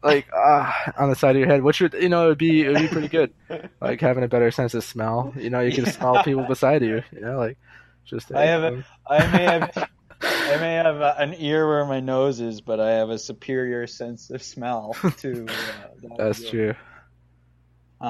like 0.03 0.27
uh, 0.35 0.71
on 0.97 1.09
the 1.09 1.15
side 1.15 1.35
of 1.35 1.39
your 1.39 1.49
head, 1.49 1.63
which 1.63 1.81
would, 1.81 1.93
you 1.93 2.09
know, 2.09 2.25
it 2.25 2.29
would 2.29 2.37
be, 2.37 2.63
it 2.63 2.69
would 2.69 2.79
be 2.79 2.87
pretty 2.87 3.07
good, 3.09 3.33
like 3.81 4.01
having 4.01 4.23
a 4.23 4.27
better 4.27 4.51
sense 4.51 4.73
of 4.73 4.83
smell. 4.83 5.33
You 5.37 5.49
know, 5.49 5.59
you 5.61 5.73
can 5.73 5.85
Yeah. 5.85 5.91
smell 5.91 6.19
people 6.19 6.45
beside 6.45 6.81
you. 6.83 7.03
You 7.11 7.21
know, 7.21 7.37
like 7.37 7.57
just. 8.05 8.31
I 8.33 8.45
have 8.45 8.63
a- 8.63 8.73
I 9.09 9.27
may 9.27 9.43
have 9.43 9.71
I 10.45 10.57
may 10.57 10.73
have 10.75 11.01
uh, 11.01 11.15
an 11.17 11.33
ear 11.35 11.67
where 11.67 11.85
my 11.85 11.99
nose 11.99 12.39
is, 12.41 12.61
but 12.61 12.79
I 12.79 12.91
have 12.93 13.09
a 13.09 13.17
superior 13.19 13.87
sense 13.87 14.29
of 14.29 14.43
smell 14.43 15.03
to. 15.17 15.57
Uh, 15.67 15.87
that 16.01 16.17
That's 16.17 16.43
true. 16.49 16.75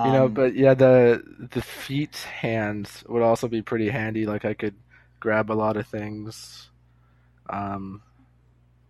you 0.01 0.11
know, 0.11 0.27
Um, 0.27 0.33
but 0.33 0.55
yeah, 0.55 0.73
the 0.73 1.23
the 1.51 1.61
feet 1.61 2.15
hands 2.17 3.03
would 3.07 3.21
also 3.21 3.47
be 3.47 3.61
pretty 3.61 3.89
handy. 3.89 4.25
Like 4.25 4.45
I 4.45 4.53
could 4.53 4.75
grab 5.19 5.51
a 5.51 5.53
lot 5.53 5.77
of 5.77 5.87
things. 5.87 6.69
Um, 7.49 8.03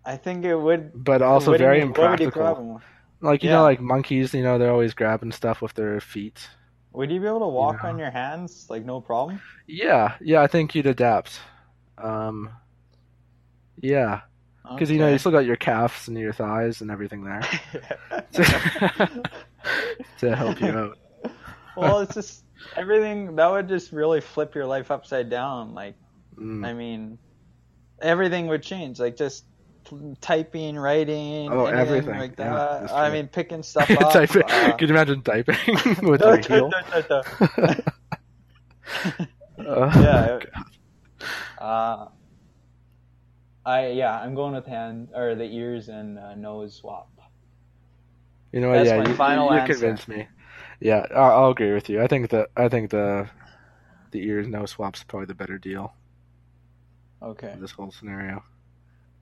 I 0.06 0.18
think 0.18 0.46
it 0.46 0.56
would. 0.56 0.92
but 0.94 1.22
also 1.22 1.54
very 1.54 1.82
mean? 1.82 1.94
What 1.96 2.10
would 2.12 2.20
you 2.22 2.32
impractical. 2.32 2.82
Like 3.22 3.44
you 3.44 3.50
Yeah. 3.50 3.58
know, 3.58 3.64
like 3.64 3.80
monkeys, 3.82 4.34
you 4.34 4.44
know, 4.44 4.58
they're 4.58 4.72
always 4.72 4.94
grabbing 4.94 5.32
stuff 5.32 5.62
with 5.62 5.74
their 5.74 6.00
feet. 6.00 6.50
Would 6.94 7.12
you 7.12 7.20
be 7.20 7.28
able 7.28 7.40
to 7.42 7.48
walk 7.48 7.84
know. 7.84 7.90
on 7.90 7.98
your 8.00 8.12
hands 8.12 8.68
like 8.70 8.86
no 8.86 9.02
problem? 9.02 9.42
Yeah, 9.68 10.16
yeah, 10.22 10.42
I 10.42 10.48
think 10.48 10.76
you'd 10.76 10.88
adapt. 10.88 11.40
Um, 11.98 12.50
yeah, 13.78 14.22
because 14.74 14.90
you 14.92 15.00
know 15.00 15.10
you 15.10 15.18
still 15.18 15.32
got 15.32 15.46
your 15.46 15.56
calves 15.56 16.08
and 16.08 16.18
your 16.18 16.34
thighs 16.34 16.82
and 16.82 16.92
everything 16.92 17.24
there 17.24 17.42
to 20.18 20.36
help 20.36 20.60
you 20.62 20.72
out. 20.72 20.98
well, 21.76 22.00
it's 22.00 22.14
just 22.14 22.44
everything 22.76 23.36
that 23.36 23.48
would 23.52 23.68
just 23.68 23.92
really 23.92 24.22
flip 24.22 24.56
your 24.56 24.66
life 24.66 24.92
upside 24.92 25.30
down. 25.30 25.74
Like, 25.74 25.96
Mm. 26.38 26.66
I 26.66 26.74
mean, 26.74 27.20
everything 28.02 28.48
would 28.48 28.64
change. 28.64 29.00
Like 29.00 29.18
just 29.18 29.46
typing, 30.21 30.77
writing, 30.77 31.51
Oh, 31.51 31.65
everything. 31.65 32.17
like 32.17 32.36
that. 32.38 32.82
that's 32.82 32.93
I 32.93 33.10
mean, 33.12 33.27
picking 33.27 33.63
stuff 33.71 33.89
up. 33.91 34.13
Typing- 34.13 34.43
uh, 34.43 34.75
Could 34.77 34.89
you 34.89 34.95
imagine 34.95 35.21
typing 35.21 35.56
with 36.04 36.21
your 36.21 36.38
heel? 36.38 36.71
Oh, 39.60 39.86
Yeah. 40.01 40.39
Uh, 41.60 42.08
I 43.65 43.88
yeah, 43.89 44.19
I'm 44.19 44.34
going 44.34 44.54
with 44.56 44.65
hand 44.65 45.10
or 45.13 45.36
the 45.36 45.43
ears 45.45 45.88
and 45.89 46.17
uh, 46.17 46.34
nose 46.36 46.75
swap. 46.75 47.10
You 48.51 48.60
know? 48.60 48.71
That's 48.73 48.89
Yeah, 48.89 48.97
my 49.04 49.10
you, 49.10 49.15
final 49.15 49.56
you, 49.56 49.63
convinced 49.65 50.08
me. 50.08 50.27
Yeah, 50.80 51.06
I'll, 51.15 51.43
I'll 51.45 51.49
agree 51.51 51.73
with 51.73 51.89
you. 51.89 52.01
I 52.01 52.08
think 52.08 52.32
the 52.32 52.49
I 52.58 52.69
think 52.69 52.89
the 52.89 53.30
the 54.12 54.23
ears 54.23 54.47
no 54.47 54.65
swaps 54.65 55.04
probably 55.04 55.27
the 55.27 55.36
better 55.36 55.58
deal 55.60 55.93
Okay. 57.21 57.54
this 57.60 57.71
whole 57.71 57.91
scenario. 57.91 58.43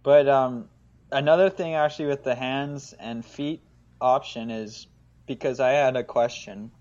But 0.09 0.27
um, 0.27 0.69
another 1.11 1.51
thing 1.51 1.75
actually 1.75 2.07
with 2.07 2.23
the 2.23 2.33
hands 2.33 2.95
and 2.99 3.23
feet 3.23 3.61
option 4.01 4.49
is 4.49 4.87
because 5.27 5.59
I 5.59 5.69
had 5.69 5.95
a 5.95 6.03
question. 6.03 6.71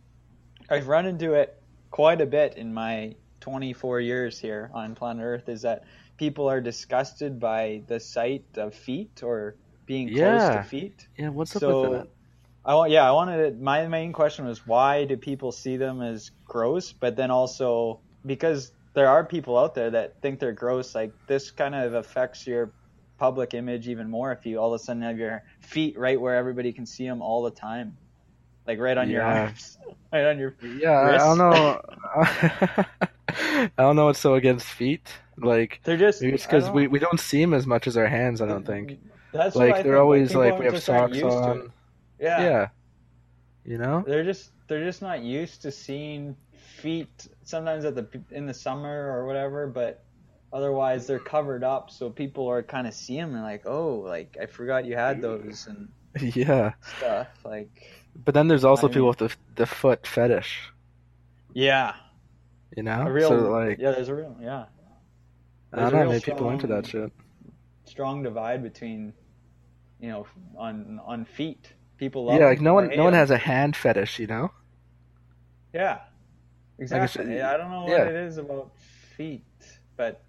I've 0.71 0.88
run 0.88 1.05
into 1.05 1.35
it 1.35 1.62
quite 1.91 2.23
a 2.23 2.25
bit 2.25 2.57
in 2.57 2.73
my 2.73 3.17
24 3.41 4.01
years 4.01 4.38
here 4.38 4.71
on 4.73 4.95
planet 4.95 5.23
Earth. 5.23 5.51
Is 5.51 5.61
that 5.61 5.85
people 6.17 6.49
are 6.49 6.62
disgusted 6.62 7.38
by 7.38 7.83
the 7.87 8.01
sight 8.01 8.47
of 8.57 8.73
feet 8.75 9.23
or 9.23 9.57
being 9.85 10.09
close 10.09 10.49
to 10.49 10.62
feet. 10.62 11.07
Yeah, 11.19 11.29
what's 11.29 11.55
up 11.55 11.62
with 11.64 12.01
that? 12.01 12.09
I 12.64 12.77
want, 12.77 12.91
yeah, 12.93 13.07
I 13.07 13.11
wanted 13.11 13.59
to, 13.59 13.62
my 13.62 13.87
main 13.88 14.14
question 14.14 14.47
was 14.47 14.67
why 14.67 15.05
do 15.05 15.19
people 15.19 15.53
see 15.53 15.77
them 15.77 16.01
as 16.01 16.31
gross? 16.47 16.93
But 16.93 17.17
then 17.17 17.31
also 17.31 18.01
because 18.25 18.73
there 18.95 19.09
are 19.09 19.23
people 19.23 19.59
out 19.59 19.75
there 19.75 19.91
that 19.91 20.23
think 20.23 20.41
they're 20.41 20.53
gross. 20.53 20.95
Like 20.95 21.12
this 21.27 21.51
kind 21.51 21.75
of 21.75 21.93
affects 21.93 22.47
your 22.47 22.73
public 23.19 23.53
image 23.55 23.89
even 23.89 24.09
more 24.09 24.33
if 24.33 24.47
you 24.47 24.59
all 24.59 24.73
of 24.73 24.81
a 24.81 24.83
sudden 24.83 25.03
have 25.03 25.19
your 25.19 25.43
feet 25.61 25.99
right 25.99 26.21
where 26.21 26.37
everybody 26.37 26.73
can 26.73 26.87
see 26.87 27.07
them 27.07 27.21
all 27.21 27.43
the 27.43 27.51
time, 27.51 27.97
like 28.67 28.79
right 28.79 28.97
on 28.97 29.11
your 29.11 29.23
arms, 29.23 29.79
right 30.13 30.27
on 30.27 30.39
your. 30.39 30.53
Feet. 30.53 30.81
Yeah, 30.83 31.01
I 31.01 31.17
don't 31.19 31.39
know. 31.39 31.81
I 33.29 33.71
don't 33.77 33.97
know 33.97 34.07
what's 34.07 34.19
so 34.19 34.35
against 34.35 34.67
feet. 34.67 35.09
Like 35.37 35.81
They're 35.85 35.97
just 35.97 36.21
because 36.21 36.71
we, 36.71 36.87
we 36.87 36.99
don't 36.99 37.21
see 37.21 37.41
them 37.41 37.55
as 37.55 37.67
much 37.67 37.87
as 37.87 37.97
our 37.97 38.07
hands. 38.07 38.41
I 38.41 38.47
don't 38.47 38.67
think. 38.67 38.99
That's 39.33 39.55
Like 39.55 39.85
they're 39.85 40.01
always 40.01 40.29
people 40.29 40.43
like 40.43 40.59
we 40.59 40.65
have 40.65 40.83
socks 40.83 41.21
on. 41.23 41.73
Yeah. 42.19 42.41
Yeah. 42.41 42.69
You 43.65 43.77
know. 43.77 44.03
they're 44.07 44.25
just 44.25 44.51
they're 44.67 44.85
just 44.85 45.03
not 45.03 45.21
used 45.21 45.63
to 45.63 45.71
seeing 45.71 46.37
feet 46.79 47.29
sometimes 47.45 47.85
at 47.85 47.95
the 47.95 48.07
in 48.31 48.47
the 48.47 48.55
summer 48.55 49.11
or 49.13 49.27
whatever 49.27 49.67
but 49.67 50.05
otherwise 50.53 51.07
they're 51.07 51.19
covered 51.19 51.63
up 51.63 51.91
so 51.91 52.09
people 52.11 52.49
are 52.49 52.63
kind 52.63 52.87
of 52.87 52.95
see 52.95 53.17
them 53.17 53.35
and 53.35 53.43
like 53.43 53.65
oh 53.67 53.97
like 54.07 54.37
i 54.41 54.47
forgot 54.47 54.85
you 54.87 54.97
had 54.97 55.21
those 55.21 55.67
and 55.69 55.89
Yeah. 56.35 56.73
stuff 56.99 57.29
like 57.45 57.71
But 58.25 58.35
then 58.35 58.49
there's 58.49 58.65
also 58.65 58.89
I 58.89 58.91
people 58.91 59.03
mean- 59.03 59.17
with 59.19 59.19
the 59.19 59.37
the 59.57 59.67
foot 59.67 60.07
fetish. 60.07 60.71
yeah 61.55 61.95
You 62.77 62.83
know. 62.83 63.03
a 63.07 63.13
real 63.13 63.29
so 63.29 63.51
like 63.51 63.79
yeah 63.79 63.91
there's 63.93 64.09
a 64.09 64.15
real 64.15 64.37
yeah 64.41 64.67
I 65.73 65.81
don't 65.81 65.93
know. 65.93 66.09
Maybe 66.09 66.21
people 66.23 66.49
into 66.51 66.67
that 66.69 66.87
shit. 66.87 67.13
strong 67.85 68.23
divide 68.23 68.63
between 68.63 69.13
you 70.01 70.09
know 70.09 70.27
on 70.57 70.99
on 71.05 71.27
feet 71.27 71.73
people 71.99 72.25
love 72.25 72.41
Yeah, 72.41 72.47
like 72.47 72.63
no 72.63 72.73
one 72.73 72.89
no 72.97 73.05
one 73.05 73.13
has 73.13 73.31
a 73.31 73.37
hand 73.37 73.77
fetish. 73.77 74.19
You 74.19 74.29
know. 74.29 74.51
Yeah, 75.75 75.99
exactly. 76.79 77.43
I 77.43 77.57
don't 77.59 77.71
know 77.71 77.83
what 77.83 77.91
yeah. 77.91 78.05
it 78.09 78.15
is 78.17 78.39
about 78.39 78.73
feet, 79.17 79.45
but 79.97 80.23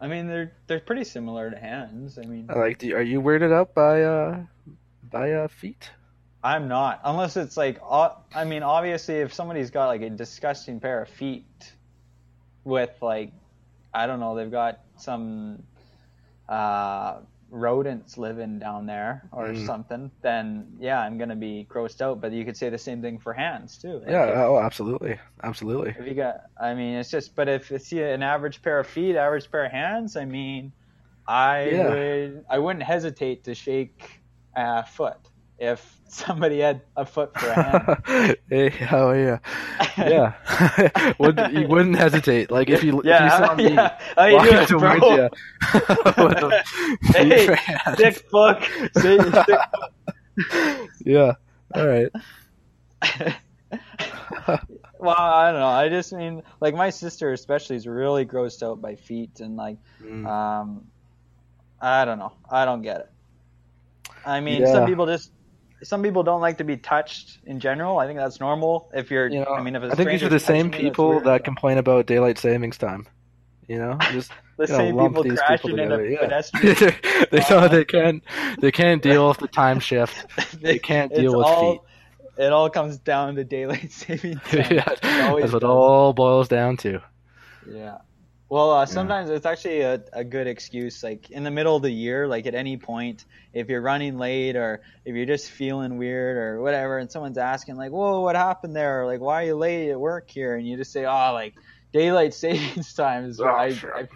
I 0.00 0.08
mean 0.08 0.26
they're 0.26 0.52
they're 0.66 0.80
pretty 0.80 1.04
similar 1.04 1.50
to 1.50 1.58
hands. 1.58 2.18
I 2.18 2.26
mean, 2.26 2.46
Like, 2.54 2.78
do, 2.78 2.94
are 2.94 3.02
you 3.02 3.20
weirded 3.20 3.52
out 3.52 3.74
by 3.74 4.02
uh 4.02 4.44
by 5.10 5.32
uh 5.32 5.48
feet? 5.48 5.90
I'm 6.42 6.68
not 6.68 7.00
unless 7.04 7.36
it's 7.36 7.56
like 7.56 7.80
I 7.82 8.44
mean 8.44 8.62
obviously 8.62 9.16
if 9.16 9.32
somebody's 9.32 9.70
got 9.70 9.86
like 9.86 10.02
a 10.02 10.10
disgusting 10.10 10.80
pair 10.80 11.02
of 11.02 11.08
feet 11.08 11.72
with 12.64 12.90
like 13.00 13.32
I 13.92 14.06
don't 14.06 14.20
know 14.20 14.36
they've 14.36 14.50
got 14.50 14.80
some 14.96 15.62
uh 16.48 17.20
rodents 17.50 18.18
living 18.18 18.58
down 18.58 18.86
there 18.86 19.28
or 19.32 19.48
Mm. 19.48 19.66
something 19.66 20.10
then 20.22 20.66
yeah 20.80 21.00
I'm 21.00 21.16
gonna 21.16 21.36
be 21.36 21.66
grossed 21.70 22.00
out 22.00 22.20
but 22.20 22.32
you 22.32 22.44
could 22.44 22.56
say 22.56 22.70
the 22.70 22.78
same 22.78 23.00
thing 23.00 23.18
for 23.18 23.32
hands 23.32 23.78
too 23.78 23.98
Like, 24.00 24.08
Yeah. 24.08 24.26
if- 24.26 24.36
Oh, 24.36 24.58
absolutely, 24.58 25.18
absolutely. 25.44 25.94
If 25.98 26.06
you 26.06 26.14
got, 26.14 26.40
I 26.60 26.74
mean, 26.74 26.96
it's 26.96 27.10
just, 27.10 27.34
but 27.36 27.48
if 27.48 27.70
it's 27.70 27.92
an 27.92 28.22
average 28.22 28.62
pair 28.62 28.80
of 28.80 28.86
feet, 28.86 29.16
average 29.16 29.50
pair 29.50 29.64
of 29.64 29.72
hands, 29.72 30.16
I 30.16 30.24
mean, 30.24 30.72
I 31.28 31.68
Yeah. 31.70 31.88
would, 31.90 32.44
I 32.50 32.58
wouldn't 32.58 32.84
hesitate 32.84 33.44
to 33.44 33.54
shake 33.54 34.20
a 34.56 34.84
foot 34.84 35.18
if 35.58 35.98
somebody 36.08 36.60
had 36.60 36.82
a 36.96 37.04
foot 37.04 37.36
for 37.38 37.48
a 37.48 37.62
hand. 37.62 38.36
hey, 38.50 38.72
oh 38.92 39.12
yeah, 39.12 39.38
yeah. 39.98 41.12
Would 41.18 41.38
you 41.52 41.66
wouldn't 41.68 41.96
hesitate? 41.96 42.50
Like 42.50 42.70
if 42.70 42.82
you 42.84 43.00
yeah, 43.04 43.26
if 43.26 43.40
you 43.40 43.46
saw 43.46 43.54
me 43.54 43.68
yeah. 43.74 43.98
How 44.16 44.24
you 44.26 44.36
walking 44.36 44.52
doing, 44.52 44.66
towards 44.66 45.00
bro? 45.00 45.16
you 45.16 45.28
with 46.24 46.42
a 46.42 46.62
Hey. 47.12 47.56
Sick 47.96 48.24
fuck. 48.30 48.62
Sick 48.98 49.20
yeah. 51.04 51.32
All 51.74 51.86
right. 51.86 52.08
well, 54.98 55.16
I 55.18 55.50
don't 55.50 55.60
know. 55.60 55.66
I 55.66 55.88
just 55.88 56.12
mean, 56.12 56.42
like 56.60 56.74
my 56.74 56.90
sister 56.90 57.32
especially 57.32 57.76
is 57.76 57.86
really 57.86 58.24
grossed 58.26 58.62
out 58.62 58.80
by 58.80 58.94
feet, 58.96 59.40
and 59.40 59.56
like, 59.56 59.78
Mm. 60.02 60.26
um, 60.26 60.86
I 61.80 62.04
don't 62.04 62.18
know. 62.18 62.32
I 62.50 62.64
don't 62.64 62.82
get 62.82 63.00
it. 63.00 63.10
I 64.24 64.40
mean, 64.40 64.62
Yeah. 64.62 64.72
some 64.72 64.86
people 64.86 65.06
just, 65.06 65.30
some 65.82 66.02
people 66.02 66.22
don't 66.22 66.40
like 66.40 66.58
to 66.58 66.64
be 66.64 66.76
touched 66.76 67.38
in 67.44 67.60
general. 67.60 67.98
I 67.98 68.06
think 68.06 68.18
that's 68.18 68.40
normal. 68.40 68.90
If 68.94 69.10
you're, 69.10 69.28
You 69.28 69.40
know, 69.40 69.54
I 69.54 69.62
mean, 69.62 69.76
if 69.76 69.82
a 69.82 69.86
I 69.90 69.94
think 69.94 70.10
these 70.10 70.22
are 70.22 70.28
the 70.28 70.40
same 70.40 70.70
touching 70.70 70.84
me, 70.84 70.88
that's 70.90 70.96
people 70.96 71.08
weird, 71.10 71.24
that 71.24 71.44
complain 71.44 71.78
about 71.78 72.06
daylight 72.06 72.38
savings 72.38 72.78
time. 72.78 73.06
You 73.68 73.78
know, 73.78 73.98
just 74.12 74.30
the 74.56 74.66
you 74.66 74.72
know, 74.72 74.78
same 74.78 74.98
people 74.98 75.24
crashing 75.24 75.70
people 75.70 75.80
in 75.80 75.92
a 75.92 75.96
together. 75.98 76.06
Yeah. 76.08 76.18
pedestrian. 76.20 76.76
they 77.30 77.38
don't. 77.40 77.50
Uh-huh. 77.52 77.68
They 77.68 77.84
can't. 77.84 78.22
They 78.60 78.70
can't 78.72 79.02
deal 79.02 79.28
with 79.28 79.38
the 79.38 79.48
time 79.48 79.80
shift. 79.80 80.26
They 80.60 80.78
can't 80.78 81.12
deal 81.12 81.36
with 81.36 81.46
all, 81.46 81.84
It 82.38 82.52
all 82.52 82.70
comes 82.70 82.98
down 82.98 83.34
to 83.36 83.44
daylight 83.44 83.90
saving 83.92 84.36
time. 84.38 84.66
yeah, 84.70 84.84
It 84.90 85.00
that's 85.40 85.52
what 85.52 85.60
does. 85.60 85.64
all 85.64 86.12
boils 86.12 86.48
down 86.48 86.76
to. 86.78 87.00
Yeah. 87.68 87.98
Well, 88.48 88.70
uh, 88.70 88.86
sometimes 88.86 89.28
it's 89.30 89.44
actually 89.46 89.80
a, 89.80 90.04
a 90.12 90.22
good 90.24 90.46
excuse. 90.46 91.02
Like 91.02 91.30
in 91.30 91.42
the 91.42 91.50
middle 91.50 91.74
of 91.74 91.82
the 91.82 91.90
year, 91.90 92.28
like 92.28 92.46
at 92.46 92.54
any 92.54 92.76
point, 92.76 93.24
if 93.52 93.68
you're 93.68 93.82
running 93.82 94.18
late 94.18 94.54
or 94.54 94.82
if 95.04 95.16
you're 95.16 95.26
just 95.26 95.50
feeling 95.50 95.98
weird 95.98 96.36
or 96.36 96.62
whatever, 96.62 96.98
and 96.98 97.10
someone's 97.10 97.38
asking 97.38 97.76
like, 97.76 97.90
"Whoa, 97.90 98.20
what 98.20 98.36
happened 98.36 98.76
there?" 98.76 99.02
Or 99.02 99.06
like, 99.06 99.20
"Why 99.20 99.42
are 99.42 99.46
you 99.46 99.56
late 99.56 99.90
at 99.90 99.98
work 99.98 100.30
here?" 100.30 100.54
and 100.56 100.66
you 100.66 100.76
just 100.76 100.92
say, 100.92 101.04
"Oh, 101.06 101.32
like 101.32 101.54
daylight 101.92 102.34
savings 102.44 102.94
time 102.94 103.24
is 103.24 103.40
Oh, 103.40 103.46
I. 103.46 103.80
I, 103.96 104.08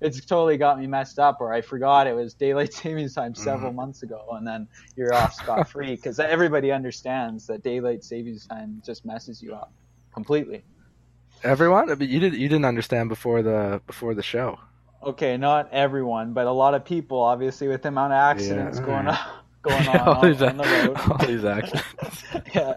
it's 0.00 0.24
totally 0.26 0.58
got 0.58 0.78
me 0.78 0.86
messed 0.86 1.18
up, 1.18 1.38
or 1.40 1.52
I 1.52 1.60
forgot 1.60 2.06
it 2.06 2.14
was 2.14 2.34
daylight 2.34 2.72
savings 2.74 3.14
time 3.14 3.34
Mm-hmm. 3.36 3.36
several 3.36 3.72
months 3.72 4.02
ago, 4.02 4.20
and 4.30 4.46
then 4.46 4.68
you're 4.96 5.12
off 5.14 5.34
scot 5.34 5.68
free 5.68 5.96
because 5.96 6.20
everybody 6.20 6.70
understands 6.70 7.46
that 7.46 7.62
daylight 7.64 8.04
savings 8.04 8.46
time 8.46 8.80
just 8.86 9.04
messes 9.04 9.42
you 9.42 9.54
up 9.54 9.72
completely. 10.14 10.64
Everyone, 11.42 11.90
I 11.90 11.94
mean, 11.94 12.08
you 12.10 12.20
did. 12.20 12.34
You 12.34 12.48
didn't 12.48 12.64
understand 12.64 13.08
before 13.08 13.42
the 13.42 13.80
before 13.86 14.14
the 14.14 14.22
show. 14.22 14.58
okay, 15.02 15.36
not 15.36 15.70
everyone, 15.72 16.32
but 16.32 16.46
a 16.46 16.52
lot 16.52 16.74
of 16.74 16.84
people, 16.84 17.20
obviously, 17.22 17.68
with 17.68 17.82
the 17.82 17.88
amount 17.88 18.12
of 18.12 18.18
accidents 18.18 18.78
Yeah, 18.78 18.84
going 18.84 19.06
on, 19.08 19.18
going 19.62 19.88
on, 19.88 20.00
all, 20.08 20.24
on, 20.24 20.32
these, 20.32 20.42
on 20.42 20.58
road. 20.58 21.02
all 21.10 21.18
these 21.26 21.44
accidents. 21.44 22.24
yeah. 22.54 22.74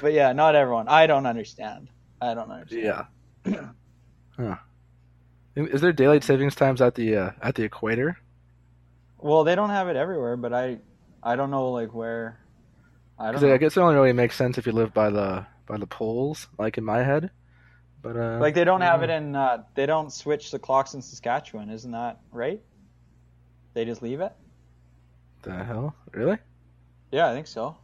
but 0.00 0.12
yeah, 0.12 0.32
not 0.32 0.54
everyone. 0.54 0.88
I 0.88 1.06
don't 1.06 1.26
understand. 1.26 1.88
I 2.20 2.34
don't 2.34 2.50
understand. 2.50 2.94
yeah. 3.44 3.68
Huh. 4.36 4.56
Is 5.56 5.80
there 5.82 5.92
daylight 5.92 6.24
savings 6.24 6.54
times 6.54 6.80
at 6.80 6.94
the 6.94 7.16
uh, 7.16 7.30
at 7.42 7.54
the 7.56 7.64
equator? 7.64 8.18
Well, 9.18 9.44
they 9.44 9.54
don't 9.54 9.70
have 9.70 9.88
it 9.88 9.96
everywhere, 9.96 10.36
but 10.36 10.52
I, 10.52 10.78
I 11.22 11.36
don't 11.36 11.50
know 11.50 11.70
like 11.70 11.94
where. 11.94 12.38
I 13.18 13.32
don't 13.32 13.40
Because 13.40 13.44
I 13.44 13.48
know. 13.48 13.58
guess 13.58 13.76
it 13.76 13.80
only 13.80 13.94
really 13.94 14.12
makes 14.12 14.36
sense 14.36 14.58
if 14.58 14.66
you 14.66 14.72
live 14.72 14.92
by 14.94 15.10
the 15.10 15.46
by 15.66 15.76
the 15.76 15.86
poles, 15.86 16.46
like 16.58 16.78
in 16.78 16.84
my 16.84 17.02
head. 17.02 17.30
But 18.02 18.16
uh, 18.16 18.38
Like 18.40 18.54
they 18.54 18.64
don't 18.64 18.80
have 18.80 19.00
yeah. 19.00 19.04
it 19.04 19.22
in. 19.22 19.36
Uh, 19.36 19.62
they 19.74 19.86
don't 19.86 20.12
switch 20.12 20.50
the 20.50 20.58
clocks 20.58 20.94
in 20.94 21.02
Saskatchewan, 21.02 21.70
isn't 21.70 21.92
that 21.92 22.18
right? 22.32 22.60
They 23.74 23.84
just 23.84 24.02
leave 24.02 24.20
it. 24.20 24.32
the 25.42 25.52
hell, 25.64 25.94
really? 26.12 26.38
Yeah, 27.10 27.30
I 27.30 27.32
think 27.34 27.46
so. 27.46 27.76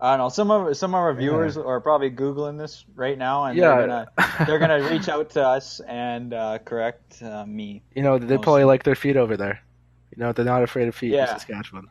I 0.00 0.10
don't 0.16 0.18
know. 0.18 0.28
Some 0.28 0.50
of 0.50 0.76
some 0.76 0.90
of 0.94 0.98
our 1.00 1.14
viewers 1.14 1.56
are 1.56 1.80
probably 1.80 2.10
googling 2.10 2.58
this 2.58 2.84
right 2.94 3.16
now, 3.16 3.44
and 3.44 3.56
yeah, 3.56 3.76
they're 3.76 3.86
gonna 3.86 4.08
they're 4.46 4.58
gonna 4.58 4.90
reach 4.90 5.08
out 5.08 5.30
to 5.30 5.42
us 5.46 5.80
and 5.80 6.34
uh, 6.34 6.58
correct 6.58 7.22
uh, 7.22 7.46
me. 7.46 7.82
you 7.94 8.02
know, 8.02 8.18
they 8.18 8.24
Mostly. 8.26 8.38
probably 8.42 8.64
like 8.64 8.82
their 8.82 8.96
feet 8.96 9.16
over 9.16 9.36
there. 9.36 9.62
You 10.14 10.22
know, 10.22 10.32
they're 10.32 10.44
not 10.44 10.62
afraid 10.62 10.88
of 10.88 10.94
feet 10.94 11.12
Yeah. 11.12 11.22
in 11.22 11.28
Saskatchewan. 11.38 11.86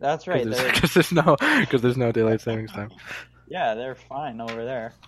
That's 0.00 0.26
right. 0.26 0.44
Because 0.44 0.94
there's, 0.94 0.94
there's 0.94 1.12
no 1.12 1.36
because 1.60 1.82
there's 1.82 1.96
no 1.96 2.12
daylight 2.12 2.40
savings 2.40 2.72
time. 2.72 2.90
Yeah, 3.48 3.74
they're 3.74 3.94
fine 3.94 4.40
over 4.40 4.64
there. 4.64 4.92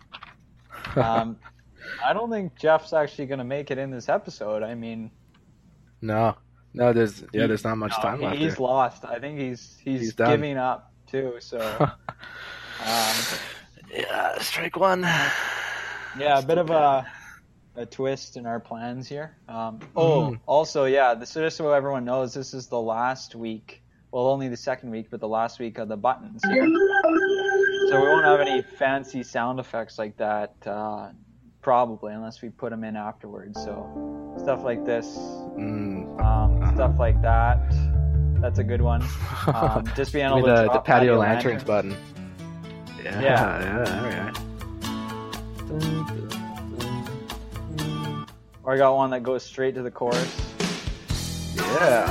Um, 0.97 1.37
I 2.05 2.13
don't 2.13 2.31
think 2.31 2.57
Jeff's 2.57 2.93
actually 2.93 3.27
gonna 3.27 3.45
make 3.45 3.71
it 3.71 3.79
in 3.79 3.91
this 3.91 4.09
episode. 4.09 4.63
I 4.63 4.75
mean, 4.75 5.11
no, 6.01 6.37
no, 6.73 6.93
there's 6.93 7.23
yeah, 7.33 7.47
there's 7.47 7.65
not 7.65 7.77
much 7.79 7.93
no, 7.99 8.03
time 8.03 8.21
left. 8.23 8.37
he's 8.39 8.57
there. 8.57 8.67
lost. 8.67 9.05
I 9.05 9.19
think 9.19 9.39
he's 9.39 9.77
he's, 9.83 10.01
He's 10.01 10.13
giving 10.13 10.57
up 10.57 10.93
too. 11.07 11.37
So 11.41 11.59
um, 11.81 13.15
yeah, 13.93 14.39
strike 14.41 14.77
one. 14.77 15.03
Yeah, 15.03 16.39
a 16.39 16.43
bit 16.43 16.59
of 16.59 16.71
a 16.71 17.07
a 17.77 17.87
twist 17.87 18.37
in 18.37 18.47
our 18.47 18.61
plans 18.61 19.09
here. 19.09 19.37
Um, 19.49 19.81
oh, 19.97 20.31
Mhm. 20.33 20.41
also, 20.47 20.85
yeah, 20.85 21.15
this, 21.15 21.31
so 21.31 21.41
just 21.43 21.57
so 21.57 21.73
everyone 21.73 22.05
knows, 22.05 22.35
this 22.35 22.53
is 22.55 22.67
the 22.67 22.81
last 22.81 23.35
week. 23.35 23.83
Well, 24.11 24.27
only 24.27 24.49
the 24.49 24.57
second 24.57 24.91
week, 24.91 25.09
but 25.11 25.21
the 25.21 25.29
last 25.29 25.59
week 25.61 25.79
of 25.79 25.89
the 25.89 25.97
buttons 25.97 26.41
here. 26.51 26.67
So 27.89 28.01
we 28.01 28.07
won't 28.09 28.25
have 28.25 28.41
any 28.41 28.63
fancy 28.63 29.23
sound 29.23 29.59
effects 29.61 29.99
like 29.99 30.17
that, 30.19 30.55
uh, 30.67 31.11
probably, 31.63 32.13
unless 32.13 32.43
we 32.43 32.51
put 32.51 32.71
them 32.71 32.85
in 32.85 32.97
afterwards. 32.97 33.63
So 33.63 34.35
stuff 34.43 34.63
like 34.63 34.85
this, 34.85 35.17
Mm. 35.57 36.21
um, 36.23 36.75
stuff 36.75 36.99
like 36.99 37.21
that. 37.23 37.59
That's 38.41 38.59
a 38.59 38.65
good 38.65 38.83
one. 38.83 39.07
Um, 39.49 39.85
just 39.97 40.13
being 40.13 40.29
Give 40.29 40.39
able 40.39 40.49
me 40.49 40.55
to 40.55 40.61
the, 40.61 40.65
drop 40.65 40.75
the 40.75 40.81
patio 40.81 41.17
lanterns. 41.19 41.45
lanterns 41.45 41.65
button. 41.65 41.97
Yeah, 43.03 43.21
Yeah. 43.23 44.33
yeah, 44.35 44.35
Or 48.65 48.75
I 48.75 48.77
got 48.77 48.95
one 48.95 49.09
that 49.11 49.23
goes 49.23 49.43
straight 49.43 49.75
to 49.77 49.83
the 49.83 49.91
chorus. 49.91 50.37
Yeah. 51.57 52.07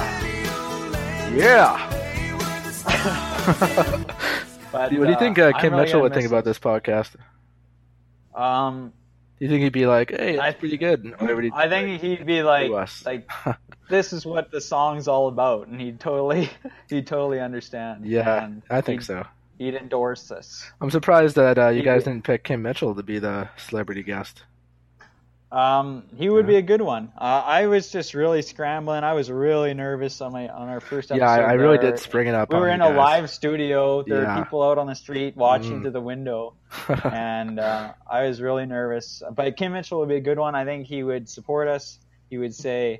Yeah. 1.35 1.93
But, 4.71 4.91
what 4.93 5.05
do 5.05 5.11
you 5.11 5.17
think 5.19 5.39
uh, 5.39 5.51
I'm 5.55 5.61
Kim 5.61 5.73
really 5.73 5.85
Mitchell 5.85 6.01
would 6.01 6.13
think 6.13 6.27
about 6.27 6.45
this 6.45 6.59
podcast? 6.59 7.15
Um, 8.35 8.93
Do 9.39 9.45
you 9.45 9.49
think 9.49 9.63
he'd 9.63 9.73
be 9.73 9.85
like, 9.87 10.11
"Hey, 10.11 10.35
that's 10.35 10.55
I- 10.55 10.59
pretty 10.59 10.77
good"? 10.77 11.13
I 11.53 11.67
think 11.69 12.01
he'd 12.01 12.25
be 12.25 12.43
like, 12.43 12.69
like 13.05 13.29
this 13.89 14.13
is 14.13 14.25
what 14.25 14.51
the 14.51 14.61
song's 14.61 15.07
all 15.07 15.27
about, 15.27 15.67
and 15.67 15.79
he'd 15.79 15.99
totally, 15.99 16.49
he'd 16.89 17.07
totally 17.07 17.39
understand. 17.39 18.05
yeah, 18.05 18.43
and 18.43 18.61
I 18.69 18.81
think 18.81 19.01
so. 19.01 19.25
He'd 19.57 19.73
endorse 19.73 20.27
this. 20.27 20.69
I'm 20.79 20.91
surprised 20.91 21.35
that 21.35 21.57
uh, 21.57 21.69
you 21.69 21.79
He 21.79 21.83
guys 21.83 22.03
didn't 22.03 22.23
pick 22.25 22.43
Kim 22.43 22.61
Mitchell 22.61 22.93
to 22.93 23.01
be 23.01 23.17
the 23.17 23.49
celebrity 23.57 24.03
guest. 24.03 24.43
Um, 25.49 26.03
he 26.17 26.29
would 26.29 26.45
Yeah. 26.45 26.49
be 26.49 26.55
a 26.57 26.61
good 26.61 26.81
one. 26.81 27.11
Uh, 27.17 27.41
I 27.45 27.67
was 27.67 27.89
just 27.89 28.13
really 28.13 28.41
scrambling. 28.41 29.05
I 29.05 29.13
was 29.13 29.31
really 29.31 29.73
nervous 29.73 30.19
on 30.19 30.33
my 30.33 30.49
on 30.49 30.67
our 30.67 30.81
first 30.81 31.09
episode. 31.09 31.23
Yeah, 31.23 31.31
I, 31.31 31.51
I 31.51 31.53
really 31.53 31.77
did 31.77 31.99
spring 31.99 32.27
it 32.27 32.35
up. 32.35 32.51
We 32.51 32.59
were 32.59 32.67
in 32.67 32.81
a 32.81 32.89
guys. 32.89 32.97
live 32.97 33.29
studio. 33.29 34.03
There 34.03 34.23
Yeah. 34.23 34.37
were 34.39 34.43
people 34.43 34.61
out 34.61 34.77
on 34.77 34.87
the 34.87 34.95
street 34.95 35.37
watching 35.37 35.79
Mhm. 35.79 35.81
through 35.83 35.91
the 35.91 36.01
window, 36.01 36.53
and 37.05 37.59
uh, 37.61 37.93
I 38.09 38.23
was 38.27 38.41
really 38.41 38.65
nervous. 38.65 39.23
But 39.33 39.55
Kim 39.55 39.71
Mitchell 39.71 39.99
would 39.99 40.09
be 40.09 40.15
a 40.17 40.21
good 40.21 40.37
one. 40.37 40.53
I 40.53 40.65
think 40.65 40.85
he 40.85 41.01
would 41.03 41.29
support 41.29 41.69
us. 41.69 41.97
He 42.29 42.37
would 42.37 42.53
say, 42.53 42.99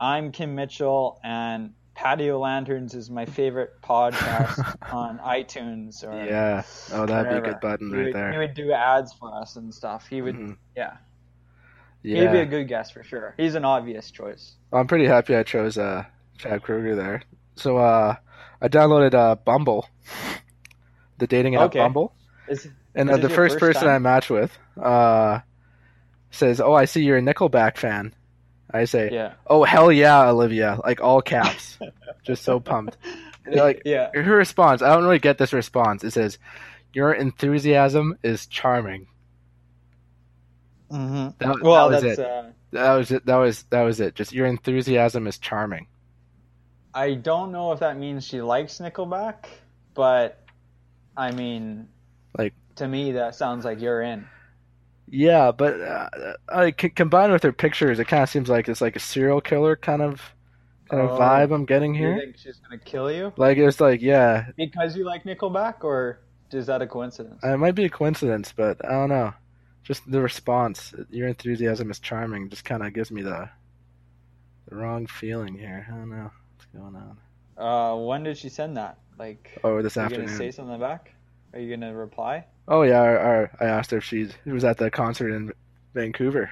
"I'm 0.00 0.32
Kim 0.32 0.54
Mitchell, 0.54 1.20
and 1.22 1.74
Patio 1.94 2.38
Lanterns 2.38 2.94
is 2.94 3.10
my 3.10 3.26
favorite 3.26 3.82
podcast 3.82 4.76
on 4.94 5.18
iTunes." 5.18 6.02
Or 6.02 6.24
yeah. 6.24 6.62
Oh, 6.94 7.04
that'd 7.04 7.30
be 7.30 7.36
a 7.36 7.52
good 7.52 7.60
button 7.60 7.90
He 7.90 7.96
right 7.96 8.14
would, 8.14 8.32
He 8.32 8.38
would 8.38 8.54
do 8.54 8.72
ads 8.72 9.12
for 9.12 9.30
us 9.34 9.56
and 9.56 9.74
stuff. 9.74 10.06
He 10.08 10.22
would, 10.22 10.36
Mhm. 10.36 10.56
yeah. 10.74 10.92
Yeah. 12.02 12.22
He'd 12.22 12.32
be 12.32 12.38
a 12.40 12.46
good 12.46 12.68
guess 12.68 12.90
for 12.90 13.02
sure. 13.02 13.34
He's 13.36 13.54
an 13.54 13.64
obvious 13.64 14.10
choice. 14.10 14.54
I'm 14.72 14.86
pretty 14.86 15.06
happy 15.06 15.36
I 15.36 15.42
chose 15.44 15.78
uh, 15.78 16.04
Chad 16.38 16.62
Kroeger 16.62 16.96
there. 16.96 17.22
So 17.54 17.76
uh, 17.76 18.16
I 18.60 18.68
downloaded 18.68 19.14
uh, 19.14 19.36
Bumble, 19.36 19.88
the 21.18 21.26
dating 21.26 21.54
app 21.56 21.62
Okay. 21.62 21.78
Bumble, 21.78 22.14
Is, 22.48 22.68
and 22.94 23.10
uh, 23.10 23.16
the 23.16 23.28
first 23.28 23.58
first 23.58 23.78
person? 23.78 23.88
I 23.88 23.98
match 23.98 24.30
with 24.30 24.56
uh, 24.80 25.40
says, 26.30 26.60
"Oh, 26.60 26.72
I 26.72 26.86
see 26.86 27.04
you're 27.04 27.18
a 27.18 27.22
Nickelback 27.22 27.76
fan." 27.76 28.14
I 28.70 28.86
say, 28.86 29.10
yeah. 29.12 29.34
"Oh 29.46 29.64
hell 29.64 29.92
yeah, 29.92 30.28
Olivia!" 30.28 30.78
Like 30.82 31.00
all 31.00 31.22
caps, 31.22 31.78
just 32.24 32.42
so 32.42 32.58
pumped. 32.58 32.96
Like, 33.46 33.82
yeah. 33.84 34.10
her 34.14 34.36
response, 34.36 34.82
I 34.82 34.94
don't 34.94 35.04
really 35.04 35.18
get 35.18 35.38
this 35.38 35.52
response. 35.52 36.04
It 36.04 36.12
says, 36.12 36.38
"Your 36.92 37.12
enthusiasm 37.12 38.18
is 38.22 38.46
charming." 38.46 39.06
Mm-hmm. 40.92 41.28
That, 41.38 41.62
Well, 41.62 41.88
that 41.90 42.02
was 42.02 42.16
that's. 42.16 42.18
it. 42.18 42.26
Uh, 42.26 42.42
That 42.72 42.94
was 42.94 43.10
it. 43.10 43.26
That 43.26 43.36
was 43.36 43.62
that 43.70 43.82
was 43.82 44.00
it. 44.00 44.14
Just 44.14 44.32
your 44.32 44.46
enthusiasm 44.46 45.26
is 45.26 45.38
charming. 45.38 45.86
I 46.94 47.14
don't 47.14 47.52
know 47.52 47.72
if 47.72 47.80
that 47.80 47.96
means 47.98 48.26
she 48.26 48.42
likes 48.42 48.78
Nickelback, 48.78 49.46
but 49.94 50.44
I 51.16 51.30
mean, 51.32 51.88
Like- 52.36 52.54
to 52.76 52.86
me, 52.88 53.12
that 53.12 53.34
sounds 53.34 53.64
like 53.64 53.80
you're 53.80 54.02
in. 54.02 54.26
Yeah, 55.08 55.52
but 55.52 55.80
uh, 55.80 56.08
like 56.54 56.80
c- 56.80 56.88
combined 56.90 57.32
with 57.32 57.42
her 57.42 57.52
pictures, 57.52 57.98
it 57.98 58.06
kind 58.08 58.22
of 58.22 58.30
seems 58.30 58.48
like 58.48 58.68
it's 58.68 58.80
like 58.80 58.96
a 58.96 59.00
serial 59.00 59.40
killer 59.42 59.76
kind 59.76 60.00
of 60.00 60.20
kind 60.90 61.02
of 61.02 61.10
Oh. 61.12 61.18
vibe 61.18 61.54
I'm 61.54 61.64
getting 61.66 61.92
Do 61.94 61.98
you 61.98 62.06
here. 62.06 62.18
think 62.18 62.36
she's 62.38 62.58
gonna 62.58 62.78
kill 62.78 63.10
you 63.10 63.32
Like 63.36 63.58
it's 63.58 63.80
like 63.80 64.00
yeah, 64.02 64.46
because 64.56 64.96
you 64.96 65.04
like 65.04 65.24
Nickelback, 65.24 65.84
or 65.84 66.20
is 66.50 66.66
that 66.66 66.80
a 66.82 66.86
coincidence? 66.86 67.40
it 67.42 67.58
might 67.58 67.74
be 67.74 67.84
a 67.84 67.90
coincidence, 67.90 68.52
but 68.56 68.82
I 68.84 68.90
don't 68.92 69.08
know. 69.10 69.32
Just 69.82 70.08
the 70.10 70.20
response, 70.20 70.94
your 71.10 71.28
enthusiasm 71.28 71.90
is 71.90 71.98
charming, 71.98 72.48
just 72.48 72.64
kind 72.64 72.82
of 72.82 72.92
gives 72.92 73.10
me 73.10 73.22
the 73.22 73.50
the 74.68 74.76
wrong 74.76 75.06
feeling 75.06 75.54
here. 75.54 75.86
I 75.88 75.96
don't 75.96 76.10
know 76.10 76.30
what's 76.56 76.66
going 76.72 76.94
on. 76.96 77.18
Uh, 77.56 77.96
when 77.96 78.22
did 78.22 78.38
she 78.38 78.48
send 78.48 78.76
that? 78.76 78.98
Like, 79.18 79.50
Oh, 79.64 79.82
this 79.82 79.96
are 79.96 80.04
you 80.04 80.08
gonna 80.10 80.22
afternoon. 80.22 80.38
say 80.38 80.50
something 80.50 80.78
back? 80.80 81.12
Are 81.52 81.60
you 81.60 81.74
gonna 81.74 81.94
reply? 81.94 82.46
Oh 82.68 82.82
yeah, 82.82 83.02
or, 83.02 83.18
or 83.18 83.50
I 83.60 83.64
asked 83.66 83.90
her 83.90 83.98
if 83.98 84.04
she 84.04 84.28
was 84.46 84.64
at 84.64 84.78
the 84.78 84.90
concert 84.90 85.30
in 85.34 85.52
Vancouver. 85.94 86.50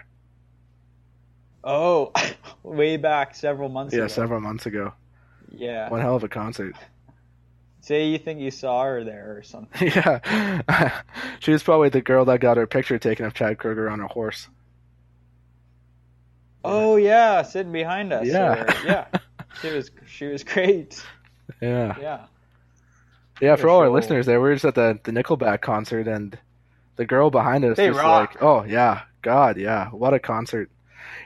Oh, 1.63 2.13
way 2.63 2.97
back 2.97 3.35
several 3.35 3.69
months 3.69 3.95
Yeah, 3.95 4.01
ago. 4.01 4.09
several 4.09 4.41
months 4.41 4.67
ago. 4.67 4.93
Yeah. 5.51 5.89
One 5.89 6.01
hell 6.01 6.17
of 6.17 6.25
a 6.25 6.29
concert. 6.29 6.75
Say 7.83 8.09
you 8.09 8.19
think 8.19 8.41
you 8.41 8.51
saw 8.51 8.85
her 8.85 9.05
there 9.05 9.37
or 9.39 9.43
something. 9.43 9.89
yeah, 9.95 11.01
she 11.41 11.51
was 11.53 11.63
probably 11.63 11.89
the 11.89 12.03
girl 12.03 12.25
that 12.27 12.41
got 12.41 12.57
her 12.59 12.67
picture 12.67 12.99
taken 12.99 13.25
of 13.25 13.33
Chad 13.35 13.59
Kroeger 13.59 13.91
on 13.91 14.01
a 14.01 14.07
horse. 14.07 14.49
Oh 16.65 16.97
yeah, 16.97 17.43
sitting 17.43 17.73
behind 17.73 18.13
us. 18.13 18.27
Yeah. 18.27 18.63
or- 18.65 18.87
yeah. 18.87 19.07
She 19.63 19.69
was 19.71 19.91
she 20.07 20.27
was 20.27 20.45
great. 20.45 21.05
Yeah, 21.61 21.97
Yeah. 22.01 22.21
yeah. 23.41 23.57
For 23.57 23.69
all 23.69 23.81
our 23.81 23.89
listeners, 23.91 24.25
there 24.27 24.41
we 24.41 24.49
were 24.51 24.55
just 24.55 24.65
at 24.65 24.77
the 24.77 24.99
the 25.03 25.11
Nickelback 25.11 25.61
concert, 25.61 26.07
and 26.07 26.39
the 26.97 27.05
girl 27.05 27.31
behind 27.31 27.65
us 27.65 27.77
They 27.77 27.91
rock. 27.91 28.35
like, 28.35 28.43
oh 28.43 28.63
yeah, 28.65 29.03
God, 29.23 29.57
yeah, 29.57 29.89
what 29.89 30.15
a 30.15 30.21
concert. 30.21 30.71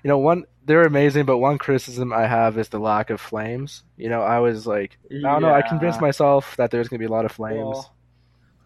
You 0.03 0.09
know, 0.09 0.19
one 0.19 0.45
they're 0.65 0.85
amazing, 0.85 1.25
but 1.27 1.39
one 1.39 1.59
criticism 1.59 2.13
I 2.13 2.27
have 2.27 2.57
is 2.59 2.69
the 2.69 2.79
lack 2.79 3.11
of 3.11 3.21
flames. 3.21 3.83
You 3.97 4.09
know, 4.09 4.23
I 4.23 4.39
was 4.39 4.67
like, 4.67 4.99
I 5.11 5.15
don't 5.21 5.43
know, 5.43 5.53
I 5.53 5.63
convinced 5.63 6.01
myself 6.01 6.57
that 6.57 6.71
there's 6.71 6.89
gonna 6.89 6.99
be 7.01 7.05
a 7.07 7.11
lot 7.11 7.25
of 7.25 7.33
flames. 7.33 7.59
Well, 7.59 7.95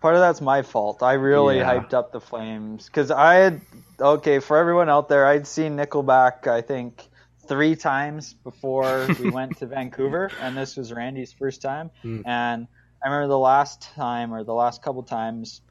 part 0.00 0.14
of 0.14 0.20
that's 0.20 0.40
my 0.40 0.62
fault. 0.62 1.02
I 1.02 1.14
really 1.14 1.58
Yeah. 1.58 1.74
hyped 1.74 1.94
up 1.94 2.12
the 2.12 2.20
flames 2.20 2.86
because 2.86 3.10
I 3.10 3.34
had 3.34 3.60
okay 4.00 4.38
for 4.38 4.56
everyone 4.56 4.88
out 4.88 5.08
there. 5.08 5.26
I'd 5.26 5.46
seen 5.46 5.76
Nickelback 5.76 6.46
I 6.46 6.60
think 6.60 7.08
three 7.48 7.74
times 7.74 8.34
before 8.34 9.06
we 9.20 9.30
went 9.30 9.56
to 9.58 9.66
Vancouver, 9.66 10.30
and 10.40 10.56
this 10.56 10.76
was 10.76 10.92
Randy's 10.92 11.32
first 11.32 11.62
time. 11.62 11.90
Hmm. 12.02 12.20
And 12.26 12.68
I 13.02 13.08
remember 13.08 13.28
the 13.28 13.38
last 13.38 13.82
time 13.94 14.32
or 14.34 14.44
the 14.44 14.54
last 14.54 14.82
couple 14.82 15.02
times, 15.02 15.62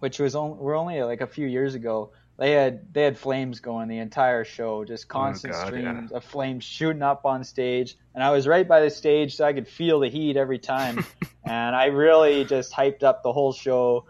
which 0.00 0.18
was 0.18 0.36
only, 0.36 0.58
we're 0.58 0.76
only 0.76 1.02
like 1.02 1.20
a 1.22 1.26
few 1.26 1.46
years 1.46 1.74
ago. 1.74 2.10
They 2.38 2.52
had 2.52 2.92
they 2.92 3.02
had 3.02 3.16
flames 3.18 3.60
going 3.60 3.88
the 3.88 3.98
entire 3.98 4.44
show, 4.44 4.84
just 4.84 5.08
constant 5.08 5.54
Oh, 5.54 5.56
God, 5.56 5.74
yeah. 5.74 5.92
streams 5.92 6.12
of 6.12 6.24
flames 6.24 6.64
shooting 6.64 7.02
up 7.02 7.24
on 7.24 7.44
stage, 7.44 7.96
and 8.14 8.22
I 8.22 8.30
was 8.30 8.46
right 8.46 8.66
by 8.68 8.80
the 8.80 8.90
stage, 8.90 9.36
so 9.36 9.46
I 9.46 9.54
could 9.54 9.66
feel 9.66 10.00
the 10.00 10.10
heat 10.10 10.36
every 10.36 10.58
time 10.58 11.04
and 11.44 11.74
I 11.76 11.86
really 11.86 12.44
just 12.44 12.72
hyped 12.72 13.02
up 13.02 13.22
the 13.22 13.32
whole 13.32 13.52
show. 13.52 14.06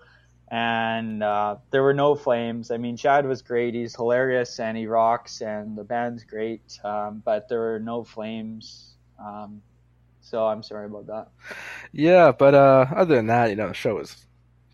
And 0.49 1.25
uh, 1.25 1.57
there 1.71 1.83
were 1.83 1.95
no 1.95 2.15
flames. 2.15 2.71
I 2.71 2.77
mean, 2.77 2.97
Chad 2.97 3.27
was 3.27 3.43
great. 3.43 3.75
He's 3.75 3.97
hilarious 3.97 4.61
and 4.61 4.77
he 4.77 4.87
rocks, 4.87 5.41
and 5.41 5.77
the 5.77 5.83
band's 5.83 6.23
great. 6.25 6.79
Um, 6.85 7.21
but 7.25 7.49
there 7.49 7.59
were 7.59 7.81
no 7.81 8.05
flames. 8.05 8.95
Um, 9.19 9.61
so 10.21 10.47
I'm 10.47 10.63
sorry 10.63 10.87
about 10.87 11.07
that. 11.09 11.29
Yeah, 11.93 12.31
but 12.31 12.55
uh, 12.55 12.87
other 12.95 13.17
than 13.17 13.27
that, 13.27 13.51
you 13.51 13.57
know, 13.57 13.69
the 13.69 13.75
show 13.75 13.97
was 13.97 14.17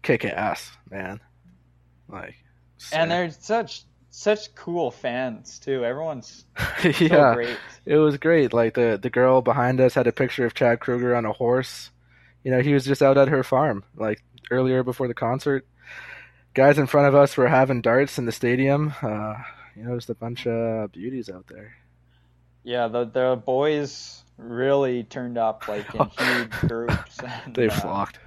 kick 0.03 0.25
ass, 0.27 0.71
man. 0.91 1.21
Like, 2.09 2.37
And 2.93 3.11
they're 3.11 3.31
such 3.31 3.85
such 4.11 4.55
cool 4.55 4.91
fans 4.91 5.59
too. 5.59 5.85
Everyone's 5.85 6.45
so 6.83 6.89
yeah, 7.01 7.35
great. 7.35 7.57
it 7.87 7.97
was 7.97 8.17
great. 8.19 8.53
Like 8.53 8.75
the 8.75 8.99
the 9.01 9.11
girl 9.11 9.41
behind 9.43 9.81
us 9.81 9.95
had 9.95 10.07
a 10.07 10.13
picture 10.13 10.45
of 10.45 10.55
Chad 10.55 10.81
Kroeger 10.81 11.17
on 11.17 11.25
a 11.25 11.33
horse. 11.33 11.91
You 12.45 12.51
know, 12.51 12.61
he 12.61 12.75
was 12.75 12.85
just 12.85 13.03
out 13.03 13.19
at 13.19 13.29
her 13.29 13.43
farm, 13.45 13.85
like 13.97 14.23
earlier 14.51 14.83
before 14.83 15.09
the 15.09 15.15
concert. 15.15 15.67
Guys 16.55 16.77
in 16.79 16.87
front 16.87 17.09
of 17.09 17.15
us 17.15 17.37
were 17.37 17.49
having 17.49 17.81
darts 17.81 18.19
in 18.19 18.27
the 18.27 18.33
stadium. 18.33 18.93
Uh, 19.01 19.35
you 19.77 19.85
know, 19.85 19.95
just 19.97 20.11
a 20.11 20.15
bunch 20.15 20.47
of 20.47 20.93
beauties 20.93 21.31
out 21.31 21.47
there. 21.47 21.75
Yeah, 22.65 22.89
the 22.89 23.05
the 23.05 23.41
boys 23.45 24.23
really 24.37 25.05
turned 25.05 25.39
up 25.39 25.67
like 25.69 25.95
in 25.95 26.11
huge 26.19 26.51
groups. 26.69 27.19
And, 27.47 27.55
They 27.55 27.69
uh, 27.69 27.73
flocked. 27.81 28.19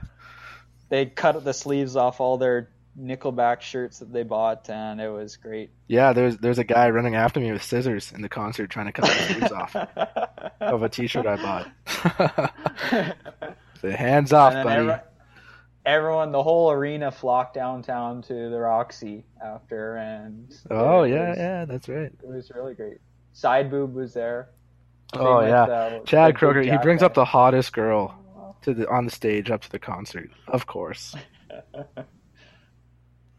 they 0.90 1.06
cut 1.06 1.44
the 1.44 1.54
sleeves 1.54 1.96
off 1.96 2.20
all 2.20 2.38
their 2.38 2.70
Nickelback 3.00 3.62
shirts 3.62 4.00
that 4.00 4.12
they 4.14 4.24
bought, 4.24 4.70
and 4.70 5.02
it 5.02 5.10
was 5.10 5.36
great. 5.38 5.72
Yeah, 5.88 6.14
there's 6.14 6.38
there's 6.38 6.60
a 6.60 6.64
guy 6.64 6.90
running 6.90 7.16
after 7.16 7.40
me 7.40 7.52
with 7.52 7.64
scissors 7.64 8.12
in 8.14 8.22
the 8.22 8.30
concert 8.30 8.70
trying 8.70 8.86
to 8.86 8.92
cut 8.94 9.06
my 9.06 9.14
sleeves 9.14 9.52
off 9.52 9.76
of 10.62 10.84
a 10.84 10.90
T-shirt 10.90 11.26
I 11.26 11.36
bought. 11.36 13.16
Say, 13.82 13.92
hands 13.92 14.32
off, 14.34 14.54
buddy. 14.54 14.70
every- 14.90 15.02
everyone, 15.86 16.32
the 16.32 16.42
whole 16.42 16.72
arena 16.72 17.12
flocked 17.12 17.54
downtown 17.54 18.22
to 18.24 18.34
the 18.50 18.58
Roxy 18.60 19.26
after, 19.44 19.98
and 19.98 20.54
oh 20.72 21.04
yeah, 21.04 21.30
was, 21.30 21.38
yeah, 21.38 21.66
that's 21.66 21.90
right. 21.90 22.12
it 22.12 22.28
was 22.28 22.52
really 22.56 22.74
great. 22.74 22.98
Side 23.34 23.70
boob 23.70 23.94
was 23.94 24.14
there. 24.14 24.50
Oh 25.14 25.42
yeah, 25.42 25.62
with, 25.62 25.70
uh, 25.72 25.90
the 26.00 26.06
Chad 26.06 26.36
Kroeger. 26.36 26.64
He 26.64 26.78
brings 26.78 27.02
jacket. 27.02 27.06
up 27.06 27.14
the 27.14 27.26
hottest 27.26 27.74
girl 27.74 28.18
to 28.64 28.74
the 28.74 28.90
on 28.90 29.06
the 29.06 29.12
stage 29.12 29.52
up 29.52 29.62
to 29.62 29.70
the 29.72 29.80
concert. 29.80 30.30
Of 30.48 30.66
course, 30.66 31.16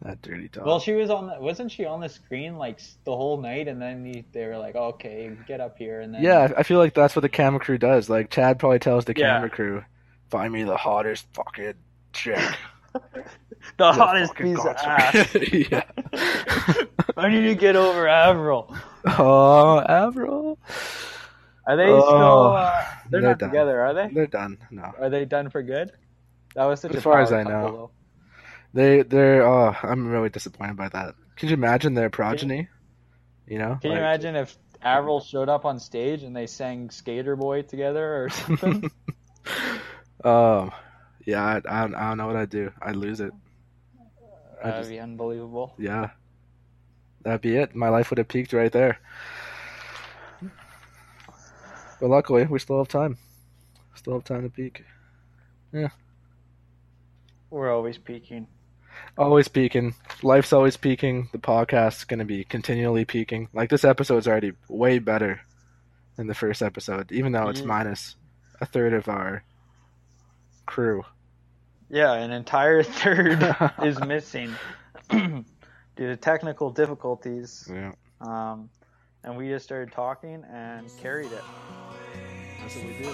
that 0.06 0.22
dirty 0.22 0.48
dog. 0.48 0.66
Well, 0.66 0.80
she 0.80 0.92
was 0.92 1.10
on. 1.10 1.26
The, 1.26 1.40
wasn't 1.40 1.70
she 1.72 1.84
on 1.84 2.00
the 2.00 2.08
screen 2.08 2.56
like 2.56 2.80
the 3.04 3.14
whole 3.16 3.40
night? 3.40 3.68
And 3.68 3.80
then 3.80 4.04
he, 4.04 4.24
they 4.32 4.46
were 4.46 4.56
like, 4.58 4.74
"Okay, 4.76 5.36
get 5.46 5.60
up 5.60 5.76
here." 5.78 6.00
And 6.00 6.14
then 6.14 6.22
yeah, 6.22 6.52
I 6.56 6.62
feel 6.62 6.78
like 6.78 6.94
that's 6.94 7.14
what 7.16 7.22
the 7.22 7.28
camera 7.28 7.60
crew 7.60 7.78
does. 7.78 8.08
Like 8.08 8.30
Chad 8.30 8.58
probably 8.58 8.78
tells 8.78 9.04
the 9.04 9.14
Yeah. 9.16 9.34
camera 9.34 9.50
crew, 9.50 9.84
"Find 10.30 10.52
me 10.52 10.62
the 10.64 10.76
hottest 10.76 11.26
fucking 11.34 11.74
chick." 12.12 12.38
the 12.92 13.00
The 13.78 13.92
hottest 13.92 14.32
fucking 14.34 14.54
piece 14.56 14.64
of 14.64 14.76
ass. 14.76 15.34
yeah. 15.52 16.84
I 17.16 17.28
need 17.28 17.42
to 17.48 17.54
get 17.54 17.76
over 17.76 18.06
Avril. 18.08 18.74
Oh, 19.06 19.80
Avril. 19.80 20.58
Are 21.66 21.76
they 21.76 21.84
Oh, 21.88 22.00
still? 22.00 22.52
Uh, 22.52 22.84
they're, 23.10 23.20
they're 23.20 23.30
not 23.30 23.38
done. 23.38 23.48
together, 23.50 23.80
are 23.80 23.94
they? 23.94 24.08
They're 24.12 24.26
done. 24.26 24.58
No, 24.70 24.92
Are 25.00 25.10
they 25.10 25.24
done 25.24 25.50
for 25.50 25.62
good? 25.62 25.90
That 26.54 26.64
was 26.66 26.80
such 26.80 26.92
As 26.92 26.98
a 26.98 27.00
far 27.02 27.20
as 27.20 27.32
I 27.32 27.42
know. 27.42 27.50
couple, 27.66 27.92
they 28.76 29.02
they're. 29.02 29.46
Oh, 29.46 29.74
I'm 29.82 30.06
really 30.06 30.28
disappointed 30.28 30.76
by 30.76 30.88
that. 30.90 31.14
Could 31.36 31.48
you 31.50 31.54
imagine 31.54 31.94
their 31.94 32.10
progeny? 32.10 32.68
You 33.46 33.58
know? 33.58 33.78
Can 33.80 33.92
you 33.92 33.96
imagine 33.96 34.36
if 34.36 34.56
Avril 34.82 35.20
showed 35.24 35.48
up 35.48 35.64
on 35.64 35.80
stage 35.80 36.22
and 36.22 36.36
they 36.36 36.46
sang 36.46 36.90
Skater 36.90 37.36
Boy 37.36 37.62
together 37.62 38.24
or 38.24 38.28
something? 38.28 38.90
um, 40.24 40.72
yeah, 41.24 41.42
I, 41.42 41.56
I, 41.56 41.80
don't, 41.82 41.94
I 41.94 42.08
don't 42.08 42.18
know 42.18 42.26
what 42.26 42.36
I'd 42.36 42.50
do. 42.50 42.70
I'd 42.82 42.96
lose 42.96 43.20
it. 43.20 43.32
That'd 44.62 44.80
just- 44.80 44.90
be 44.90 44.98
unbelievable. 45.00 45.74
Yeah. 45.78 46.10
That'd 47.22 47.40
be 47.40 47.56
it. 47.56 47.74
My 47.74 47.88
life 47.88 48.10
would 48.10 48.18
have 48.18 48.28
peaked 48.28 48.52
right 48.52 48.70
there. 48.70 48.98
But 51.98 52.10
luckily, 52.10 52.44
we 52.44 52.58
still 52.58 52.78
have 52.78 52.88
time. 52.88 53.16
Still 53.94 54.14
have 54.14 54.24
time 54.24 54.42
to 54.42 54.50
peak. 54.50 54.84
Yeah. 55.72 55.88
We're 57.50 57.72
always 57.72 57.98
peaking. 57.98 58.46
Always 59.18 59.48
peaking. 59.48 59.94
Life's 60.22 60.52
always 60.52 60.76
peaking. 60.76 61.28
The 61.32 61.38
podcast's 61.38 62.04
going 62.04 62.18
to 62.18 62.24
be 62.26 62.44
continually 62.44 63.04
peaking. 63.06 63.48
Like 63.54 63.70
this 63.70 63.84
episode's 63.84 64.28
already 64.28 64.52
way 64.68 64.98
better 64.98 65.40
than 66.16 66.26
the 66.26 66.34
first 66.34 66.62
episode, 66.62 67.10
even 67.12 67.32
though 67.32 67.48
it's 67.48 67.60
Yeah. 67.60 67.66
minus 67.66 68.16
a 68.60 68.66
third 68.66 68.92
of 68.92 69.08
our 69.08 69.42
crew. 70.66 71.04
Yeah, 71.88 72.12
an 72.14 72.30
entire 72.30 72.82
third 72.82 73.54
is 73.82 73.98
missing 74.00 74.52
due 75.10 75.44
to 75.96 76.16
technical 76.16 76.70
difficulties. 76.70 77.68
Yeah. 77.72 77.92
Um, 78.20 78.68
and 79.24 79.36
we 79.36 79.48
just 79.48 79.64
started 79.64 79.92
talking 79.92 80.44
and 80.52 80.90
carried 81.00 81.32
it. 81.32 81.42
That's 82.60 82.76
what 82.76 82.84
we 82.86 82.92
do. 82.92 82.98
We 82.98 83.04
do 83.04 83.10